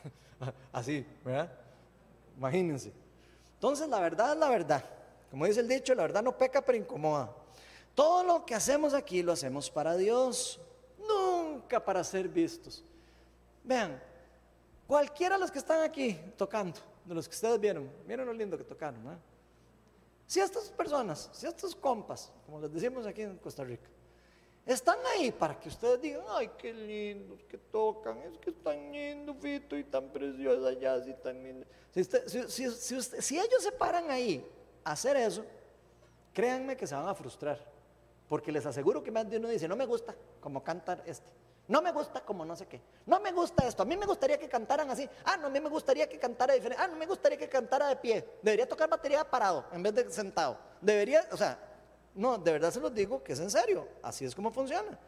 [0.72, 1.52] así, ¿verdad?
[2.36, 2.92] Imagínense.
[3.54, 4.84] Entonces la verdad es la verdad.
[5.30, 7.34] Como dice el dicho, la verdad no peca pero incomoda.
[7.94, 10.58] Todo lo que hacemos aquí lo hacemos para Dios,
[10.98, 12.82] nunca para ser vistos.
[13.62, 14.02] Vean,
[14.86, 18.56] cualquiera de los que están aquí tocando, de los que ustedes vieron, miren lo lindo
[18.56, 19.04] que tocaron.
[19.04, 19.31] ¿no?
[20.32, 23.86] Si estas personas, si estos compas, como les decimos aquí en Costa Rica,
[24.64, 29.34] están ahí para que ustedes digan, ay, qué lindos que tocan, es que están lindo,
[29.34, 31.66] Fito, y tan preciosa allá, así tan lindo.
[31.90, 34.42] Si, ellos se paran ahí
[34.82, 35.44] a hacer eso,
[36.32, 37.62] créanme que se van a frustrar,
[38.26, 41.28] porque les aseguro que más de uno dice, no me gusta como cantar este,
[41.68, 44.38] no me gusta como no sé qué, no me gusta esto, a mí me gustaría
[44.38, 47.06] que cantaran así, ah, no, a mí me gustaría que cantara diferente, ah, no me
[47.06, 51.36] gustaría que cantara de pie, debería tocar batería parado en vez de sentado, debería, o
[51.36, 51.58] sea,
[52.14, 54.98] no, de verdad se los digo que es en serio, así es como funciona.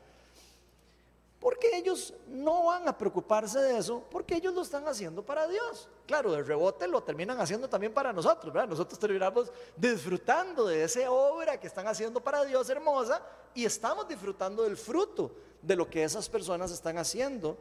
[1.44, 5.90] Porque ellos no van a preocuparse de eso, porque ellos lo están haciendo para Dios.
[6.06, 8.54] Claro, de rebote lo terminan haciendo también para nosotros.
[8.66, 13.20] Nosotros terminamos disfrutando de esa obra que están haciendo para Dios hermosa
[13.52, 17.58] y estamos disfrutando del fruto de lo que esas personas están haciendo,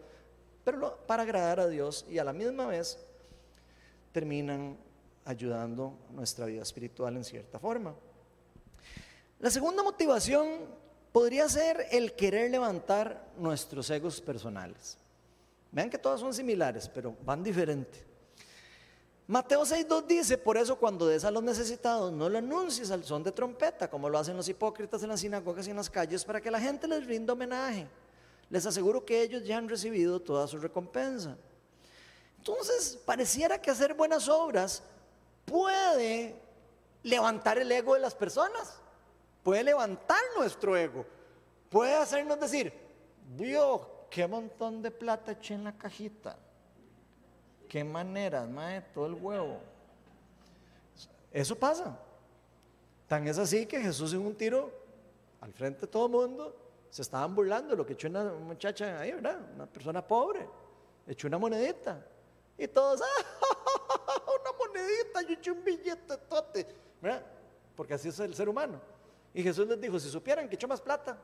[0.64, 2.98] pero para agradar a Dios y a la misma vez
[4.14, 4.78] terminan
[5.26, 7.94] ayudando nuestra vida espiritual en cierta forma.
[9.40, 10.82] La segunda motivación
[11.14, 14.98] podría ser el querer levantar nuestros egos personales.
[15.72, 18.04] Vean que todas son similares, pero van diferente.
[19.28, 23.24] Mateo 6.2 dice, por eso cuando des a los necesitados, no lo anuncies al son
[23.24, 26.42] de trompeta, como lo hacen los hipócritas en las sinagogas y en las calles, para
[26.42, 27.88] que la gente les rinda homenaje.
[28.50, 31.38] Les aseguro que ellos ya han recibido toda su recompensa.
[32.40, 34.84] Entonces, pareciera que hacer buenas obras
[35.46, 36.36] puede
[37.04, 38.83] levantar el ego de las personas
[39.44, 41.06] puede levantar nuestro ego,
[41.70, 42.74] puede hacernos decir,
[43.36, 46.38] vio qué montón de plata eché en la cajita,
[47.68, 49.60] qué maneras, mae, todo el huevo.
[51.32, 52.00] Eso pasa.
[53.08, 54.72] Tan es así que Jesús en un tiro
[55.42, 56.56] al frente de todo el mundo
[56.90, 59.40] se estaban burlando de lo que echó una muchacha ahí, ¿verdad?
[59.56, 60.48] Una persona pobre,
[61.08, 62.06] echó una monedita.
[62.58, 64.22] Y todos, ¡ah!
[64.40, 66.68] Una monedita, yo eché un billete, tote,
[67.02, 67.26] ¿verdad?
[67.76, 68.80] Porque así es el ser humano.
[69.34, 71.18] Y Jesús les dijo, si supieran que echó más plata.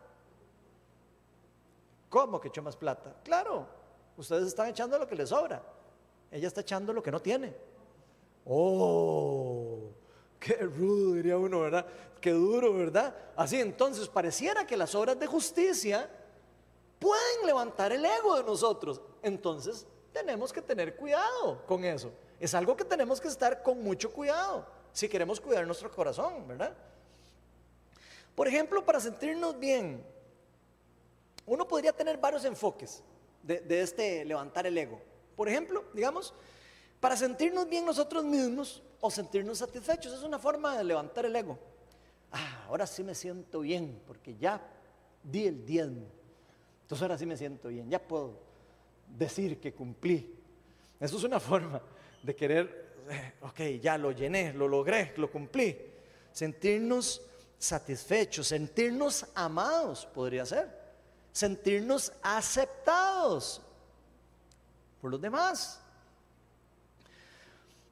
[2.09, 3.15] ¿Cómo que echó más plata?
[3.23, 3.67] Claro,
[4.17, 5.61] ustedes están echando lo que les sobra.
[6.31, 7.55] Ella está echando lo que no tiene.
[8.45, 9.91] Oh,
[10.39, 11.85] qué rudo diría uno, ¿verdad?
[12.19, 13.15] Qué duro, ¿verdad?
[13.35, 16.09] Así entonces pareciera que las obras de justicia
[16.97, 19.01] pueden levantar el ego de nosotros.
[19.21, 22.11] Entonces tenemos que tener cuidado con eso.
[22.39, 26.75] Es algo que tenemos que estar con mucho cuidado si queremos cuidar nuestro corazón, ¿verdad?
[28.39, 30.01] Por ejemplo, para sentirnos bien,
[31.45, 33.03] uno podría tener varios enfoques
[33.43, 34.97] de, este levantar el ego.
[35.35, 36.33] Por ejemplo, digamos,
[37.01, 41.59] para sentirnos bien nosotros mismos o sentirnos satisfechos, es una forma de levantar el ego.
[42.31, 44.65] Ah, ahora sí me siento bien porque ya
[45.21, 46.07] di el diezmo.
[46.83, 48.39] Entonces ahora sí me siento bien, ya puedo
[49.17, 50.33] decir que cumplí.
[50.97, 51.81] Eso es una forma
[52.23, 55.77] de querer, eh, ok, ya lo llené, lo logré, lo cumplí.
[56.31, 57.28] Sentirnos
[57.59, 60.69] satisfechos, sentirnos amados, podría ser,
[61.31, 63.61] sentirnos aceptados
[65.01, 65.79] por los demás.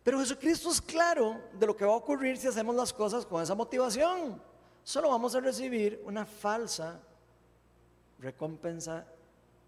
[0.04, 3.44] Pero Jesucristo es claro de lo que va a ocurrir si hacemos las cosas con
[3.44, 4.42] esa motivación.
[4.82, 6.98] Solo vamos a recibir una falsa
[8.20, 9.06] recompensa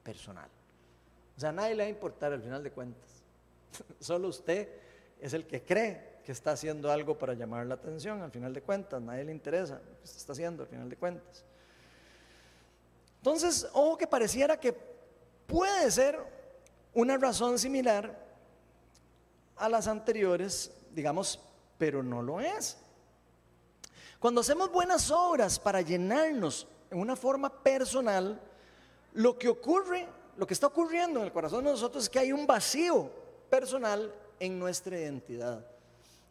[0.02, 0.50] personal.
[1.36, 3.10] O sea, a nadie le va a importar al final de cuentas.
[4.00, 4.70] Solo usted
[5.20, 9.02] es el que cree está haciendo algo para llamar la atención, al final de cuentas,
[9.02, 11.46] nadie le interesa lo que está haciendo, al final de cuentas.
[13.18, 14.74] Entonces, ojo que pareciera que
[15.48, 16.20] puede ser
[16.94, 18.18] una razón similar
[19.58, 21.39] a las anteriores, digamos,
[21.78, 22.78] pero no lo es.
[24.20, 28.39] Cuando hacemos buenas obras para llenarnos en una forma personal,
[29.13, 32.32] lo que ocurre, lo que está ocurriendo en el corazón de nosotros es que hay
[32.32, 33.10] un vacío
[33.50, 35.65] personal en nuestra identidad.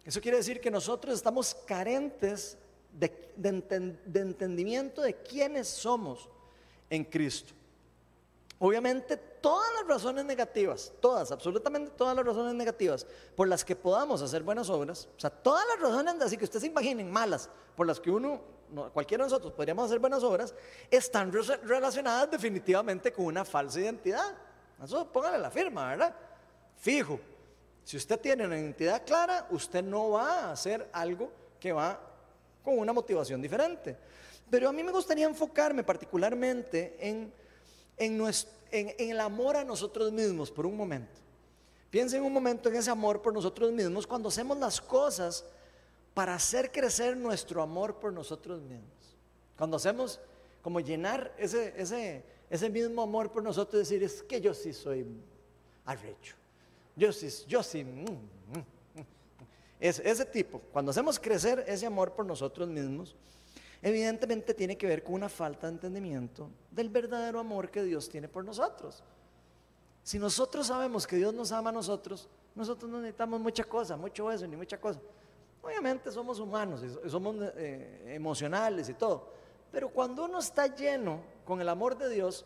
[0.09, 2.57] Eso quiere decir que nosotros estamos carentes
[2.95, 3.13] de,
[4.15, 6.31] entendimiento de quiénes somos
[6.89, 7.53] en Cristo.
[8.59, 14.23] Obviamente todas las razones negativas, todas, absolutamente todas las razones negativas por las que podamos
[14.23, 17.87] hacer buenas obras, o sea, todas las razones, así que ustedes se imaginen, malas, por
[17.87, 18.41] las que uno,
[18.95, 20.55] cualquiera de nosotros podríamos hacer buenas obras,
[20.91, 21.31] están
[21.65, 24.35] relacionadas definitivamente con una falsa identidad.
[24.83, 26.17] Eso póngale la firma, ¿verdad?
[26.79, 27.21] Fijo.
[27.89, 31.99] Si usted tiene una identidad clara, usted no va a hacer algo que va
[32.63, 33.97] con una motivación diferente.
[34.51, 37.33] Pero a mí me gustaría enfocarme particularmente en,
[37.97, 41.19] el amor a nosotros mismos por un momento.
[41.89, 45.47] Piensen un momento en ese amor por nosotros mismos cuando hacemos las cosas
[46.13, 49.17] para hacer crecer nuestro amor por nosotros mismos.
[49.57, 50.21] Cuando hacemos
[50.61, 55.07] como llenar ese, ese, ese mismo amor por nosotros, decir, es que yo sí soy
[55.87, 56.37] arrecho.
[56.99, 57.85] Yo sí, yo sí.
[57.85, 59.05] Mm, mm, mm,
[59.79, 63.15] es, ese tipo, cuando hacemos crecer ese amor por nosotros mismos,
[63.81, 68.27] evidentemente tiene que ver con una falta de entendimiento del verdadero amor que Dios tiene
[68.29, 69.05] por nosotros.
[70.03, 74.33] Si nosotros sabemos que Dios nos ama a nosotros, nosotros no necesitamos mucha cosa, mucho
[74.33, 75.01] eso, ni mucha cosa.
[75.63, 79.33] Obviamente somos humanos somos eh, emocionales y todo.
[79.71, 82.45] Pero cuando uno está lleno con el amor de Dios,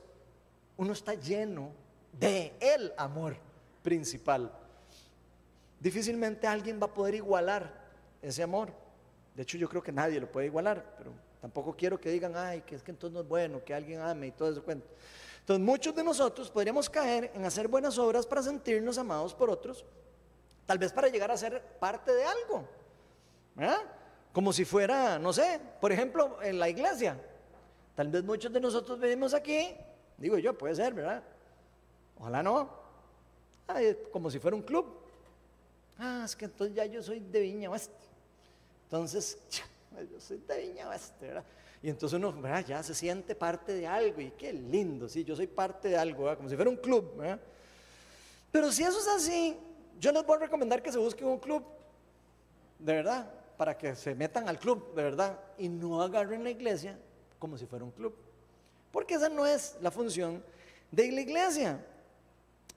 [0.76, 1.70] uno está lleno
[2.12, 3.36] de el amor
[3.82, 4.52] principal.
[5.80, 7.72] Difícilmente alguien va a poder igualar
[8.22, 8.72] ese amor.
[9.34, 12.60] De hecho, yo creo que nadie lo puede igualar, pero tampoco quiero que digan, ay,
[12.62, 14.86] que es que entonces no es bueno, que alguien ame y todo eso cuento.
[15.40, 19.84] Entonces, muchos de nosotros podríamos caer en hacer buenas obras para sentirnos amados por otros,
[20.66, 22.68] tal vez para llegar a ser parte de algo,
[24.32, 27.18] Como si fuera, no sé, por ejemplo, en la iglesia.
[27.96, 29.74] Tal vez muchos de nosotros venimos aquí,
[30.16, 31.22] digo yo, puede ser, ¿verdad?
[32.18, 32.81] Ojalá no.
[34.10, 34.86] Como si fuera un club.
[35.98, 37.94] Ah, es que entonces ya yo soy de Viña Oeste.
[38.84, 39.38] Entonces,
[40.10, 41.44] yo soy de Viña Oeste, ¿verdad?
[41.82, 42.34] Y entonces uno
[42.66, 46.34] ya se siente parte de algo y qué lindo, sí, yo soy parte de algo,
[46.36, 47.20] como si fuera un club.
[48.52, 49.56] Pero si eso es así,
[49.98, 51.64] yo les voy a recomendar que se busquen un club,
[52.78, 56.96] de verdad, para que se metan al club, de verdad, y no agarren la iglesia
[57.38, 58.14] como si fuera un club.
[58.92, 60.42] Porque esa no es la función
[60.90, 61.84] de la iglesia.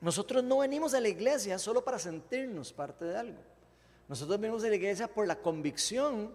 [0.02, 3.40] Nosotros no venimos a la iglesia solo para sentirnos parte de algo.
[4.08, 6.32] Nosotros venimos a la iglesia por la convicción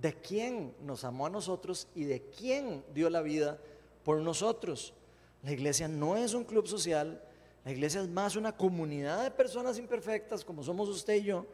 [0.00, 3.58] de quién nos amó a nosotros y de quién dio la vida
[4.04, 4.94] por nosotros.
[5.42, 7.22] La iglesia no es un club social,
[7.64, 11.46] la iglesia es más una comunidad de personas imperfectas como somos usted y yo,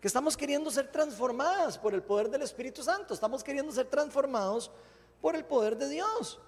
[0.00, 4.70] que estamos queriendo ser transformadas por el poder del Espíritu Santo, estamos queriendo ser transformados
[5.22, 6.38] por el poder de Dios.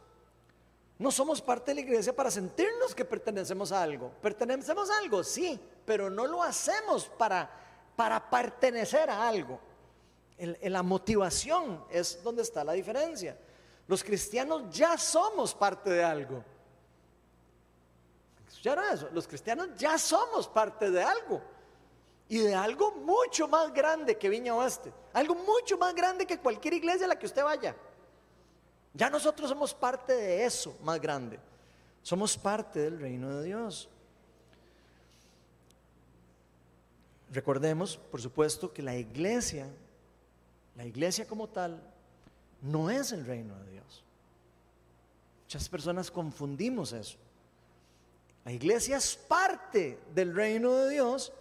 [0.98, 4.10] No somos parte de la iglesia para sentirnos que pertenecemos a algo.
[4.20, 7.48] Pertenecemos a algo, sí, pero no lo hacemos para
[7.98, 9.58] para pertenecer a algo.
[10.62, 13.36] La motivación es donde está la diferencia.
[13.88, 16.44] Los cristianos ya somos parte de algo.
[18.46, 19.08] ¿Escucharon eso?
[19.12, 21.42] Los cristianos ya somos parte de algo.
[22.28, 24.92] Y de algo mucho más grande que Viña Oeste.
[25.12, 27.74] Algo mucho más grande que cualquier iglesia a la que usted vaya.
[28.94, 31.38] Ya nosotros somos parte de eso más grande.
[32.02, 33.88] Somos parte del reino de Dios.
[37.30, 39.68] Recordemos, por supuesto, que la iglesia,
[40.74, 41.82] la iglesia como tal,
[42.62, 44.04] no es el reino de Dios.
[45.44, 47.18] Muchas personas confundimos eso.
[48.44, 51.32] La iglesia es parte del reino de Dios,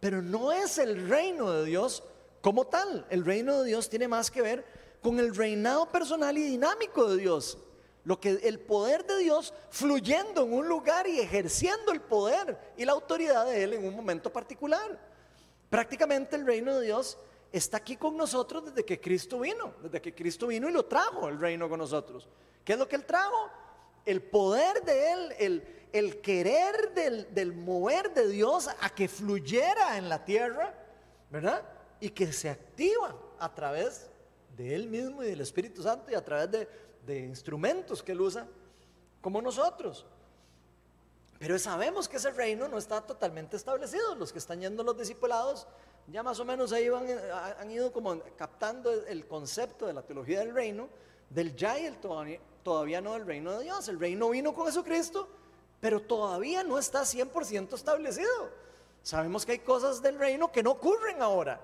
[0.00, 2.02] pero no es el reino de Dios
[2.40, 3.06] como tal.
[3.10, 4.64] El reino de Dios tiene más que ver
[5.04, 7.58] con el reinado personal y dinámico de Dios.
[8.04, 12.86] Lo que el poder de Dios fluyendo en un lugar y ejerciendo el poder y
[12.86, 14.98] la autoridad de él en un momento particular.
[15.68, 17.18] Prácticamente el reino de Dios
[17.52, 21.28] está aquí con nosotros desde que Cristo vino, desde que Cristo vino y lo trajo
[21.28, 22.26] el reino con nosotros.
[22.64, 23.50] ¿Qué es lo que Él trajo?
[24.06, 30.08] El poder de Él, el, querer del, del, mover de Dios a que fluyera en
[30.08, 30.72] la tierra,
[31.30, 31.62] ¿verdad?
[32.00, 34.08] Y que se activa a través
[34.56, 36.68] de Él mismo y del Espíritu Santo y a través
[37.06, 38.46] de, instrumentos que Él usa
[39.20, 40.06] como nosotros.
[41.38, 44.14] Pero sabemos que ese reino no está totalmente establecido.
[44.14, 45.66] Los que están yendo los discipulados
[46.06, 47.06] ya más o menos ahí van,
[47.58, 50.88] han ido como captando el concepto de la teología del reino,
[51.30, 53.88] del ya y el todavía, todavía no del reino de Dios.
[53.88, 55.28] El reino vino con Jesucristo,
[55.80, 58.50] pero todavía no está 100% establecido.
[59.02, 61.60] Sabemos que hay cosas del reino que no ocurren ahora.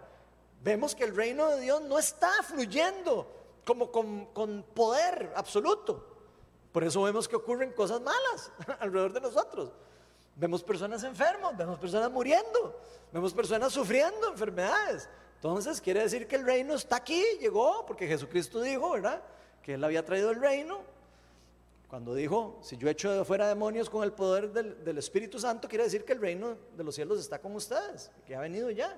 [0.62, 3.30] Vemos que el reino de Dios no está fluyendo
[3.64, 6.06] como con, con poder absoluto.
[6.72, 9.72] Por eso vemos que ocurren cosas malas alrededor de nosotros.
[10.36, 12.80] Vemos personas enfermas, vemos personas muriendo,
[13.12, 15.08] vemos personas sufriendo enfermedades.
[15.36, 19.22] Entonces quiere decir que el reino está aquí, llegó, porque Jesucristo dijo, ¿verdad?
[19.62, 20.80] Que Él había traído el reino.
[21.88, 25.68] Cuando dijo, si yo echo de fuera demonios con el poder del, del Espíritu Santo,
[25.68, 28.96] quiere decir que el reino de los cielos está con ustedes, que ha venido ya.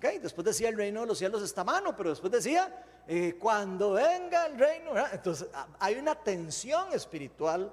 [0.00, 3.92] Después decía, el reino de los cielos está a mano, pero después decía, eh, cuando
[3.92, 5.48] venga el reino, entonces
[5.78, 7.70] hay una tensión espiritual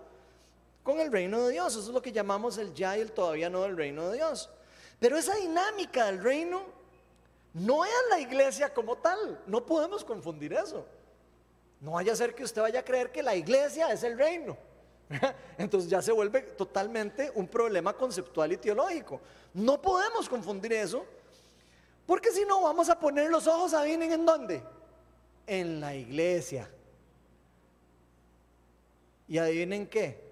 [0.83, 1.73] con el reino de Dios.
[1.73, 4.49] Eso es lo que llamamos el ya y el todavía no del reino de Dios.
[4.99, 6.63] Pero esa dinámica del reino
[7.53, 9.41] no es la iglesia como tal.
[9.47, 10.85] No podemos confundir eso.
[11.79, 14.57] No vaya a ser que usted vaya a creer que la iglesia es el reino.
[15.57, 19.21] Entonces ya se vuelve totalmente un problema conceptual y teológico.
[19.53, 21.05] No podemos confundir eso,
[22.07, 24.63] porque si no vamos a poner los ojos, adivinen en dónde?
[25.45, 26.71] En la iglesia.
[29.27, 30.23] Y adivinen qué,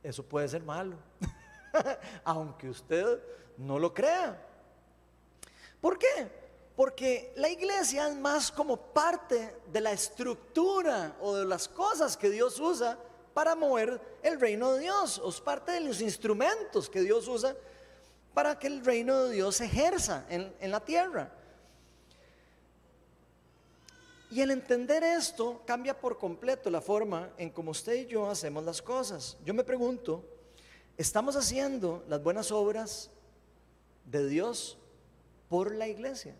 [0.00, 0.96] eso puede ser malo,
[2.24, 3.20] aunque usted
[3.58, 4.40] no lo crea.
[5.80, 6.30] ¿Por qué?
[6.76, 12.30] Porque la iglesia es más como parte de la estructura o de las cosas que
[12.30, 12.96] Dios usa
[13.34, 17.56] para mover el reino de Dios, o es parte de los instrumentos que Dios usa
[18.34, 21.30] para que el reino de Dios se ejerza en, en la tierra.
[24.30, 28.64] Y el entender esto cambia por completo la forma en como usted y yo hacemos
[28.64, 29.36] las cosas.
[29.44, 30.24] Yo me pregunto,
[30.96, 33.10] ¿estamos haciendo las buenas obras
[34.06, 34.78] de Dios
[35.50, 36.34] por la iglesia?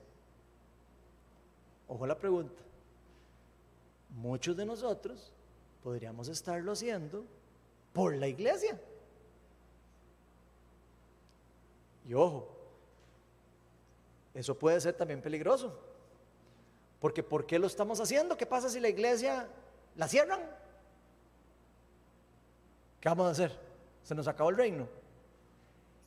[1.87, 2.63] Ojo la pregunta.
[4.09, 5.31] Muchos de nosotros
[5.83, 7.27] podríamos estarlo haciendo
[7.93, 8.81] por la iglesia.
[12.07, 12.49] Y ojo,
[14.35, 15.79] eso puede ser también peligroso.
[17.01, 18.37] Porque ¿por qué lo estamos haciendo?
[18.37, 19.49] ¿Qué pasa si la iglesia
[19.97, 20.41] la cierran?
[23.01, 23.59] ¿Qué vamos a hacer?
[24.05, 24.89] ¿Se nos acabó el reino?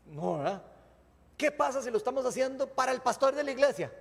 [0.08, 0.64] No, ¿verdad?
[1.38, 3.92] ¿Qué pasa si lo estamos haciendo para el pastor de la iglesia?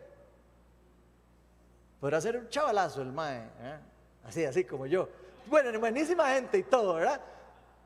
[2.01, 3.79] Podrá ser un chavalazo el mae, ¿eh?
[4.25, 5.09] así, así como yo.
[5.47, 7.21] Bueno, buenísima gente y todo, ¿verdad?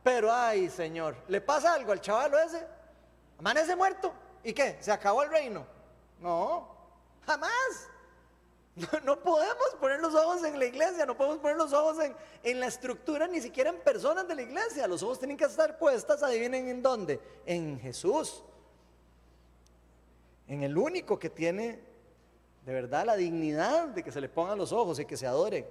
[0.03, 2.67] Pero, ay, Señor, ¿le pasa algo al chavalo ese?
[3.39, 4.13] ¿Amanece muerto?
[4.43, 4.79] ¿Y qué?
[4.81, 5.67] ¿Se acabó el reino?
[6.21, 6.69] No,
[7.27, 7.89] jamás.
[9.05, 12.15] No, podemos poner los ojos en la iglesia, no podemos poner los ojos en,
[12.45, 14.87] en, la estructura, ni siquiera en personas de la iglesia.
[14.87, 18.45] Los ojos tienen que estar puestas, adivinen en dónde, en Jesús.
[20.47, 21.83] En el único que tiene
[22.69, 25.67] de verdad la dignidad de que se le pongan los ojos y que se adore.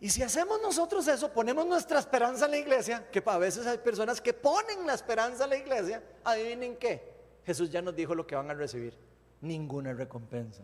[0.00, 3.78] Y si hacemos nosotros eso, ponemos nuestra esperanza en la iglesia, que a veces hay
[3.78, 7.10] personas que ponen la esperanza en la iglesia, adivinen qué,
[7.44, 8.96] Jesús ya nos dijo lo que van a recibir
[9.42, 10.62] ninguna recompensa.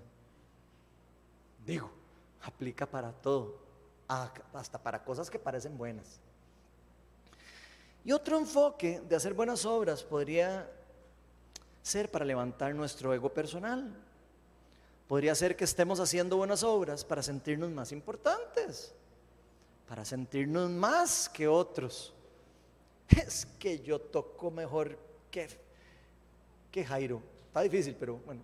[1.66, 1.90] Digo,
[2.42, 3.58] aplica para todo,
[4.08, 6.18] hasta para cosas que parecen buenas.
[8.04, 10.70] Y otro enfoque de hacer buenas obras podría
[11.82, 13.92] ser para levantar nuestro ego personal.
[15.08, 18.94] Podría ser que estemos haciendo buenas obras para sentirnos más importantes,
[19.88, 22.12] para sentirnos más que otros.
[23.08, 24.98] Es que yo toco mejor
[25.30, 25.48] que,
[26.70, 27.22] que Jairo.
[27.48, 28.42] Está difícil, pero bueno,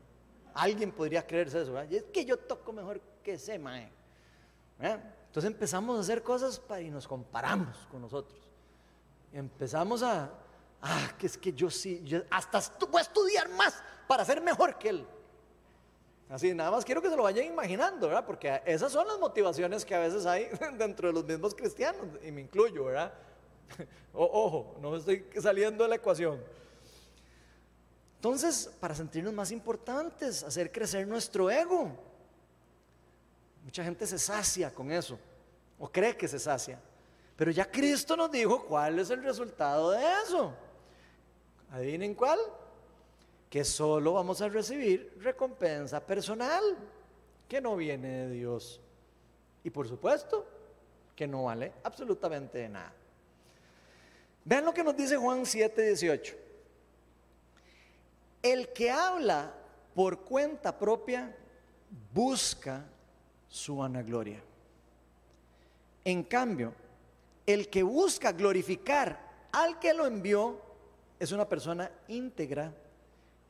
[0.55, 3.55] Alguien podría creerse eso, es que yo toco mejor que ese.
[3.55, 8.39] Entonces empezamos a hacer cosas y nos comparamos con nosotros.
[9.33, 10.31] Y empezamos a,
[10.83, 14.91] ah, que es que yo sí, hasta voy a estudiar más para ser mejor que
[14.91, 15.07] él.
[16.33, 18.25] Así, nada más quiero que se lo vayan imaginando, ¿verdad?
[18.25, 22.33] Porque esas son las motivaciones que a veces hay dentro de los mismos cristianos, y
[22.33, 23.13] me incluyo, ¿verdad?
[24.15, 26.43] ojo, no estoy saliendo de la ecuación.
[28.15, 31.91] Entonces, para sentirnos más importantes, hacer crecer nuestro ego.
[33.63, 35.19] Mucha gente se sacia con eso,
[35.79, 36.81] o cree que se sacia.
[37.37, 40.55] Pero ya Cristo nos dijo cuál es el resultado de eso.
[41.71, 42.39] Adivinen cuál.
[43.53, 46.63] Que solo vamos a recibir recompensa personal,
[47.47, 48.81] que no viene de Dios.
[49.63, 50.47] Y por supuesto,
[51.15, 52.95] que no vale absolutamente de nada.
[54.47, 56.35] Vean lo que nos dice Juan 7, 18.
[58.43, 59.53] El que habla
[59.95, 61.37] por cuenta propia
[62.11, 62.87] busca
[63.49, 64.43] su vanagloria.
[66.07, 66.73] En cambio,
[67.45, 70.59] el que busca glorificar al que lo envió
[71.21, 72.73] es una persona íntegra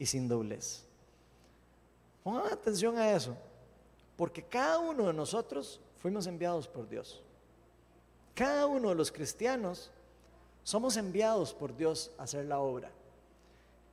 [0.03, 0.83] y sin doblez.
[2.25, 3.37] Pongan atención a eso,
[4.17, 7.23] porque cada uno de nosotros fuimos enviados por Dios.
[8.35, 9.93] Cada uno de los cristianos
[10.65, 12.91] somos enviados por Dios a hacer la obra.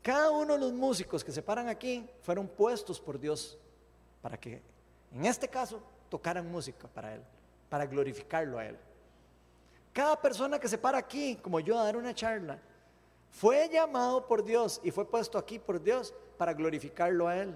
[0.01, 3.55] Cada uno de los músicos que se paran aquí fueron puestos por Dios
[4.24, 4.64] para que,
[5.14, 5.80] en este caso,
[6.10, 7.22] tocaran música para Él,
[7.70, 8.78] para glorificarlo a Él.
[9.93, 12.60] Cada persona que se para aquí, como yo, a dar una charla,
[13.32, 17.55] fue llamado por Dios y fue puesto aquí por Dios para glorificarlo a Él.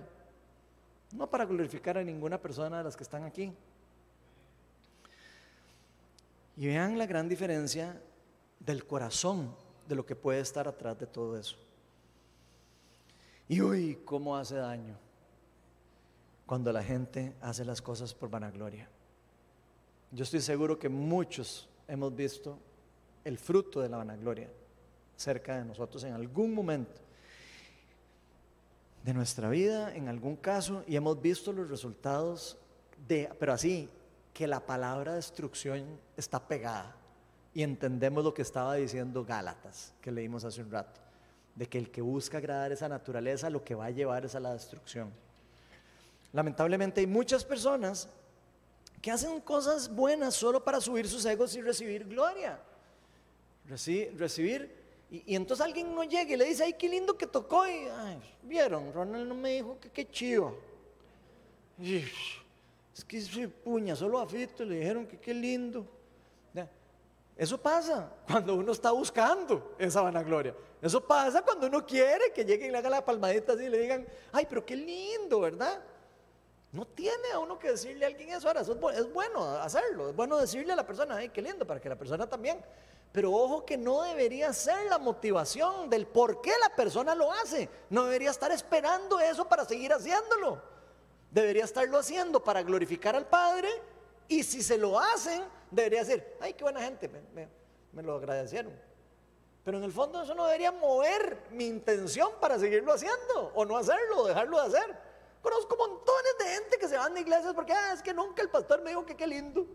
[1.12, 3.54] No para glorificar a ninguna persona de las que están aquí.
[6.56, 8.02] Y vean la gran diferencia
[8.60, 9.56] del corazón
[9.88, 11.58] de lo que puede estar atrás de todo eso.
[13.48, 14.98] Y uy, cómo hace daño
[16.46, 18.88] cuando la gente hace las cosas por vanagloria.
[20.12, 22.60] Yo estoy seguro que muchos hemos visto
[23.24, 24.50] el fruto de la vanagloria
[25.16, 27.02] cerca de nosotros en algún momento
[29.04, 32.58] de nuestra vida, en algún caso, y hemos visto los resultados
[33.08, 33.90] de, pero así,
[34.34, 36.96] que la palabra destrucción está pegada
[37.54, 41.00] y entendemos lo que estaba diciendo Gálatas, que leímos hace un rato,
[41.56, 44.40] de que el que busca agradar esa naturaleza lo que va a llevar es a
[44.40, 45.12] la destrucción.
[46.32, 48.10] Lamentablemente hay muchas personas
[49.02, 52.60] que hacen cosas buenas solo para subir sus egos y recibir gloria.
[53.68, 54.83] recibir,
[55.14, 57.68] y, entonces alguien no llega y le dice, ay, qué lindo que tocó.
[57.68, 57.88] Y,
[58.42, 60.58] vieron, Ronald no me dijo que qué chido.
[61.80, 65.86] es que se puña, solo a Fito le dijeron que qué lindo.
[67.36, 70.56] Eso pasa cuando uno está buscando esa vanagloria.
[70.82, 73.80] Eso pasa cuando uno quiere que lleguen y le hagan la palmadita así y le
[73.80, 75.82] digan, ay, pero qué lindo, ¿verdad?
[76.72, 78.48] No tiene a uno que decirle a alguien eso.
[78.48, 81.80] Ahora, eso es bueno hacerlo, es bueno decirle a la persona, ay, qué lindo, para
[81.80, 82.60] que la persona también.
[83.14, 87.70] Pero ojo que no debería ser la motivación del por qué la persona lo hace.
[87.92, 90.60] No debería estar esperando eso para seguir haciéndolo.
[91.30, 93.70] Debería estarlo haciendo para glorificar al Padre
[94.28, 98.74] y si se lo hacen, debería ser, ay, qué buena gente, me, lo agradecieron.
[99.64, 103.78] Pero en el fondo eso no debería mover mi intención para seguirlo haciendo, o no
[103.78, 104.98] hacerlo, o dejarlo de hacer.
[105.44, 108.50] Conozco montones de gente que se van de iglesias porque ah, es que nunca el
[108.50, 109.68] pastor me dijo que qué lindo,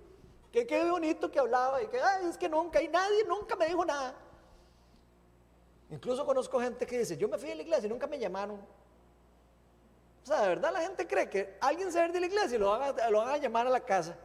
[0.52, 3.84] que qué bonito que hablaba, y que es que nunca, y nadie nunca me dijo
[3.84, 4.14] nada.
[5.90, 8.56] Incluso conozco gente que dice, yo me fui de la iglesia y nunca me llamaron.
[8.56, 12.58] O sea, de verdad la gente cree que alguien se va de la iglesia y
[12.58, 12.66] lo
[13.10, 14.16] lo van a llamar a la casa.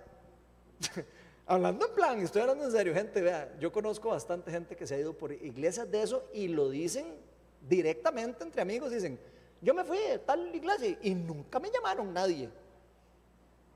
[1.45, 4.95] hablando en plan, estoy hablando en serio, gente, vea, yo conozco bastante gente que se
[4.95, 7.05] ha ido por iglesias de eso y lo dicen
[7.61, 9.19] directamente entre amigos, dicen,
[9.61, 12.49] yo me fui de tal iglesia y nunca me llamaron nadie.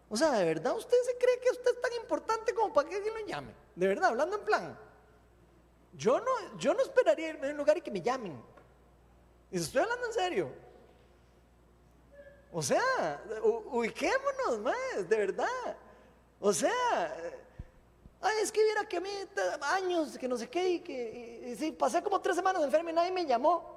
[0.10, 2.96] O sea, ¿de verdad usted se cree que usted es tan importante como para que
[2.96, 3.54] alguien lo llame?
[3.76, 4.80] De verdad, hablando en plan.
[5.94, 8.42] Yo no, yo no esperaría irme a un lugar y que me llamen.
[9.52, 10.52] Y estoy hablando en serio.
[12.52, 15.78] O sea, ubiquémonos más, de verdad.
[16.40, 17.16] O sea,
[18.42, 19.10] es que viera que a mí
[19.62, 23.12] años, que no sé qué, y que sí, pasé como tres semanas enfermo y nadie
[23.12, 23.77] me llamó.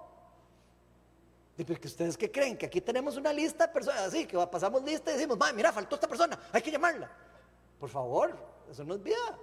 [1.61, 4.83] Y pues ustedes qué creen, que aquí tenemos una lista de personas así, que pasamos
[4.83, 7.11] lista y decimos, mira, faltó esta persona, hay que llamarla.
[7.79, 8.35] Por favor,
[8.71, 9.39] eso no es vida.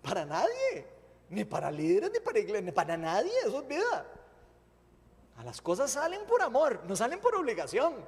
[0.00, 0.86] Para nadie.
[1.28, 4.06] Ni para líderes, ni para iglesia, ni para nadie, eso es vida.
[5.36, 8.06] A las cosas salen por amor, no salen por obligación.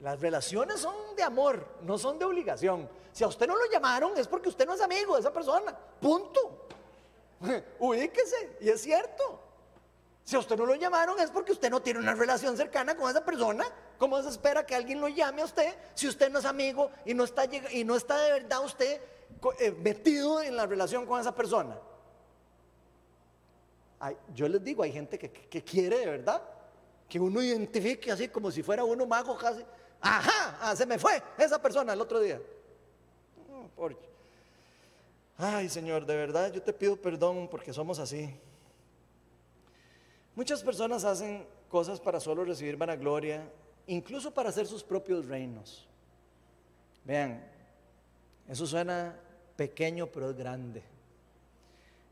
[0.00, 2.90] Las relaciones son de amor, no son de obligación.
[3.12, 5.78] Si a usted no lo llamaron es porque usted no es amigo de esa persona.
[6.00, 6.66] Punto.
[7.78, 8.56] Ubíquese.
[8.62, 9.49] Y es cierto.
[10.24, 13.10] Si a usted no lo llamaron es porque usted no tiene una relación cercana con
[13.10, 13.64] esa persona.
[13.98, 17.14] ¿Cómo se espera que alguien lo llame a usted si usted no es amigo y
[17.14, 19.00] no está, y no está de verdad usted
[19.58, 21.76] eh, metido en la relación con esa persona?
[24.34, 26.42] yo les digo, hay gente que quiere de verdad
[27.10, 29.62] que uno identifique así como si fuera uno mago casi.
[30.00, 32.40] Ajá, ah, se me fue esa persona el otro día.
[35.36, 38.32] Ay, Señor, de verdad yo te pido perdón porque somos así.
[40.40, 43.46] Muchas personas hacen cosas para solo recibir vanagloria,
[43.86, 45.86] incluso para hacer sus propios reinos.
[47.04, 47.46] Vean,
[48.48, 49.20] eso suena
[49.54, 50.82] pequeño pero es grande.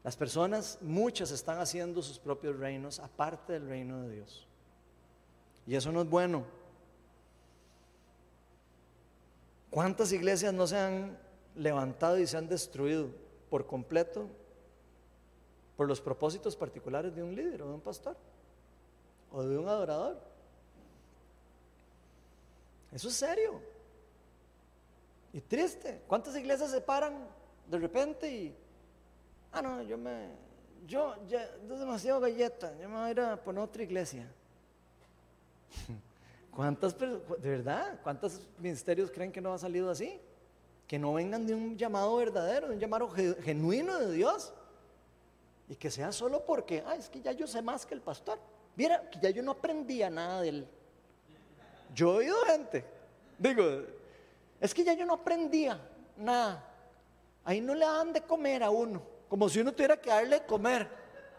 [0.05, 4.47] Las personas, muchas están haciendo sus propios reinos aparte del reino de Dios.
[5.67, 6.45] Y eso no es bueno.
[9.71, 11.19] ¿Cuántas iglesias no se han
[11.57, 13.09] levantado y se han destruido
[13.49, 14.29] por completo
[15.79, 18.17] por los propósitos particulares de un líder o de un pastor
[19.31, 20.19] o de un adorador?
[22.91, 23.61] Eso es serio
[25.33, 26.03] y triste.
[26.09, 27.29] ¿Cuántas iglesias se paran
[27.71, 28.57] de repente y,
[29.53, 30.31] ah, no, yo me,
[30.85, 34.29] yo ya, es demasiado galleta, yo me voy a ir a poner otra iglesia?
[36.51, 40.21] ¿Cuántas, de verdad, cuántos ministerios creen que no ha salido así?
[40.89, 44.53] Que no vengan de un llamado verdadero, de un llamado genuino de Dios.
[45.69, 48.39] Y que sea solo porque, ah, es que ya yo sé más que el pastor.
[48.75, 50.69] Mira, que ya yo no aprendía nada de él.
[51.95, 52.85] Yo he oído gente,
[53.39, 53.65] digo,
[54.61, 55.81] es que ya yo no aprendía
[56.17, 56.65] nada.
[57.45, 60.47] Ahí no le dan de comer a uno, como si uno tuviera que darle de
[60.47, 60.89] comer.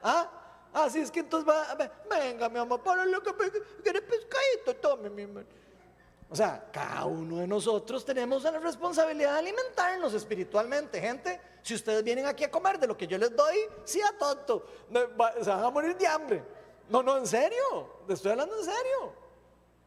[0.01, 0.29] ¿Ah?
[0.73, 1.75] Así es que entonces va,
[2.09, 3.33] venga mi amor, para lo que
[3.83, 5.45] quiere pescadito, tome mi amor.
[6.31, 11.01] O sea, cada uno de nosotros tenemos la responsabilidad de alimentarnos espiritualmente.
[11.01, 14.15] Gente, si ustedes vienen aquí a comer de lo que yo les doy, sí a
[14.15, 14.63] tonto,
[15.41, 16.43] se van a morir de hambre.
[16.87, 19.13] No, no, en serio, estoy hablando en serio.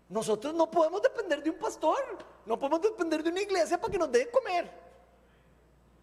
[0.08, 3.98] Nosotros no podemos depender de un pastor, no podemos depender de una iglesia para que
[3.98, 4.68] nos dé comer.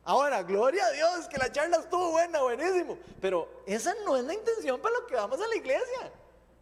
[0.06, 2.98] Ahora, gloria a Dios, que la charla estuvo buena, buenísimo.
[3.20, 6.12] Pero esa no es la intención para lo que vamos a la iglesia.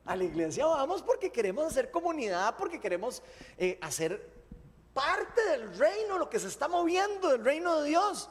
[0.07, 3.21] A la iglesia vamos porque queremos hacer comunidad, porque queremos
[3.57, 4.37] eh, hacer
[4.93, 8.29] parte del reino, lo que se está moviendo del reino de Dios.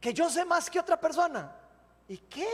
[0.00, 1.56] Que yo sé más que otra persona.
[2.06, 2.46] ¿Y qué?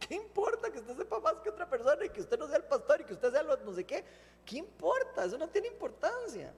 [0.00, 2.64] ¿Qué importa que usted sepa más que otra persona y que usted no sea el
[2.64, 4.04] pastor y que usted sea lo, no sé qué?
[4.44, 5.24] ¿Qué importa?
[5.24, 6.52] Eso no tiene importancia.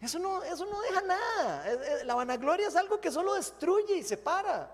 [0.00, 2.04] Eso no, eso no deja nada.
[2.04, 4.70] La vanagloria es algo que solo destruye y separa.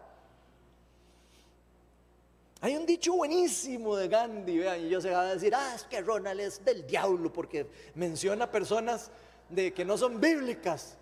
[2.65, 5.83] Hay un dicho buenísimo de Gandhi, vean, y yo se va a decir, ah, es
[5.83, 9.11] que Ronald es del diablo porque menciona personas
[9.49, 10.97] de que no son bíblicas.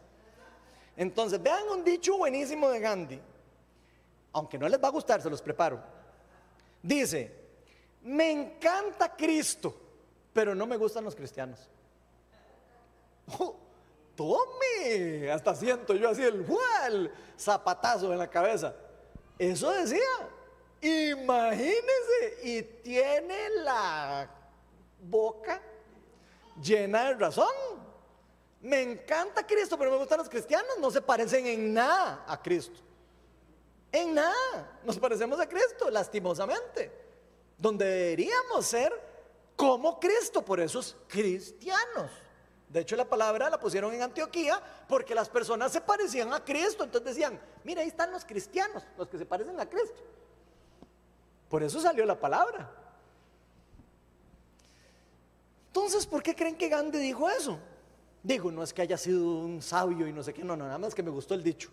[0.96, 3.20] Entonces, vean un dicho buenísimo de Gandhi,
[4.32, 5.78] aunque no les va a gustar, se los preparo.
[6.82, 7.30] Dice,
[8.04, 9.76] me encanta Cristo,
[10.32, 11.68] pero no me gustan los cristianos.
[13.38, 13.54] Oh,
[14.16, 16.46] tome, hasta siento yo así el,
[16.86, 18.74] el zapatazo en la cabeza.
[19.38, 20.39] Eso decía.
[20.80, 24.30] Imagínense, y tiene la
[25.02, 25.60] boca
[26.62, 27.54] llena de razón.
[28.62, 30.78] Me encanta Cristo, pero me gustan los cristianos.
[30.78, 32.80] No se parecen en nada a Cristo.
[33.92, 34.80] En nada.
[34.84, 36.90] Nos parecemos a Cristo, lastimosamente.
[37.58, 38.92] Donde deberíamos ser
[39.56, 42.10] como Cristo, por esos cristianos.
[42.68, 46.84] De hecho, la palabra la pusieron en Antioquía porque las personas se parecían a Cristo.
[46.84, 50.00] Entonces decían, mira, ahí están los cristianos, los que se parecen a Cristo.
[51.50, 52.70] Por eso salió la palabra.
[55.66, 57.58] Entonces, ¿por qué creen que Gandhi dijo eso?
[58.22, 60.78] Digo, no es que haya sido un sabio y no sé qué, no, no, nada
[60.78, 61.68] más que me gustó el dicho.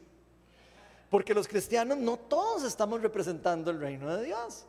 [1.11, 4.65] Porque los cristianos no todos estamos representando el reino de Dios.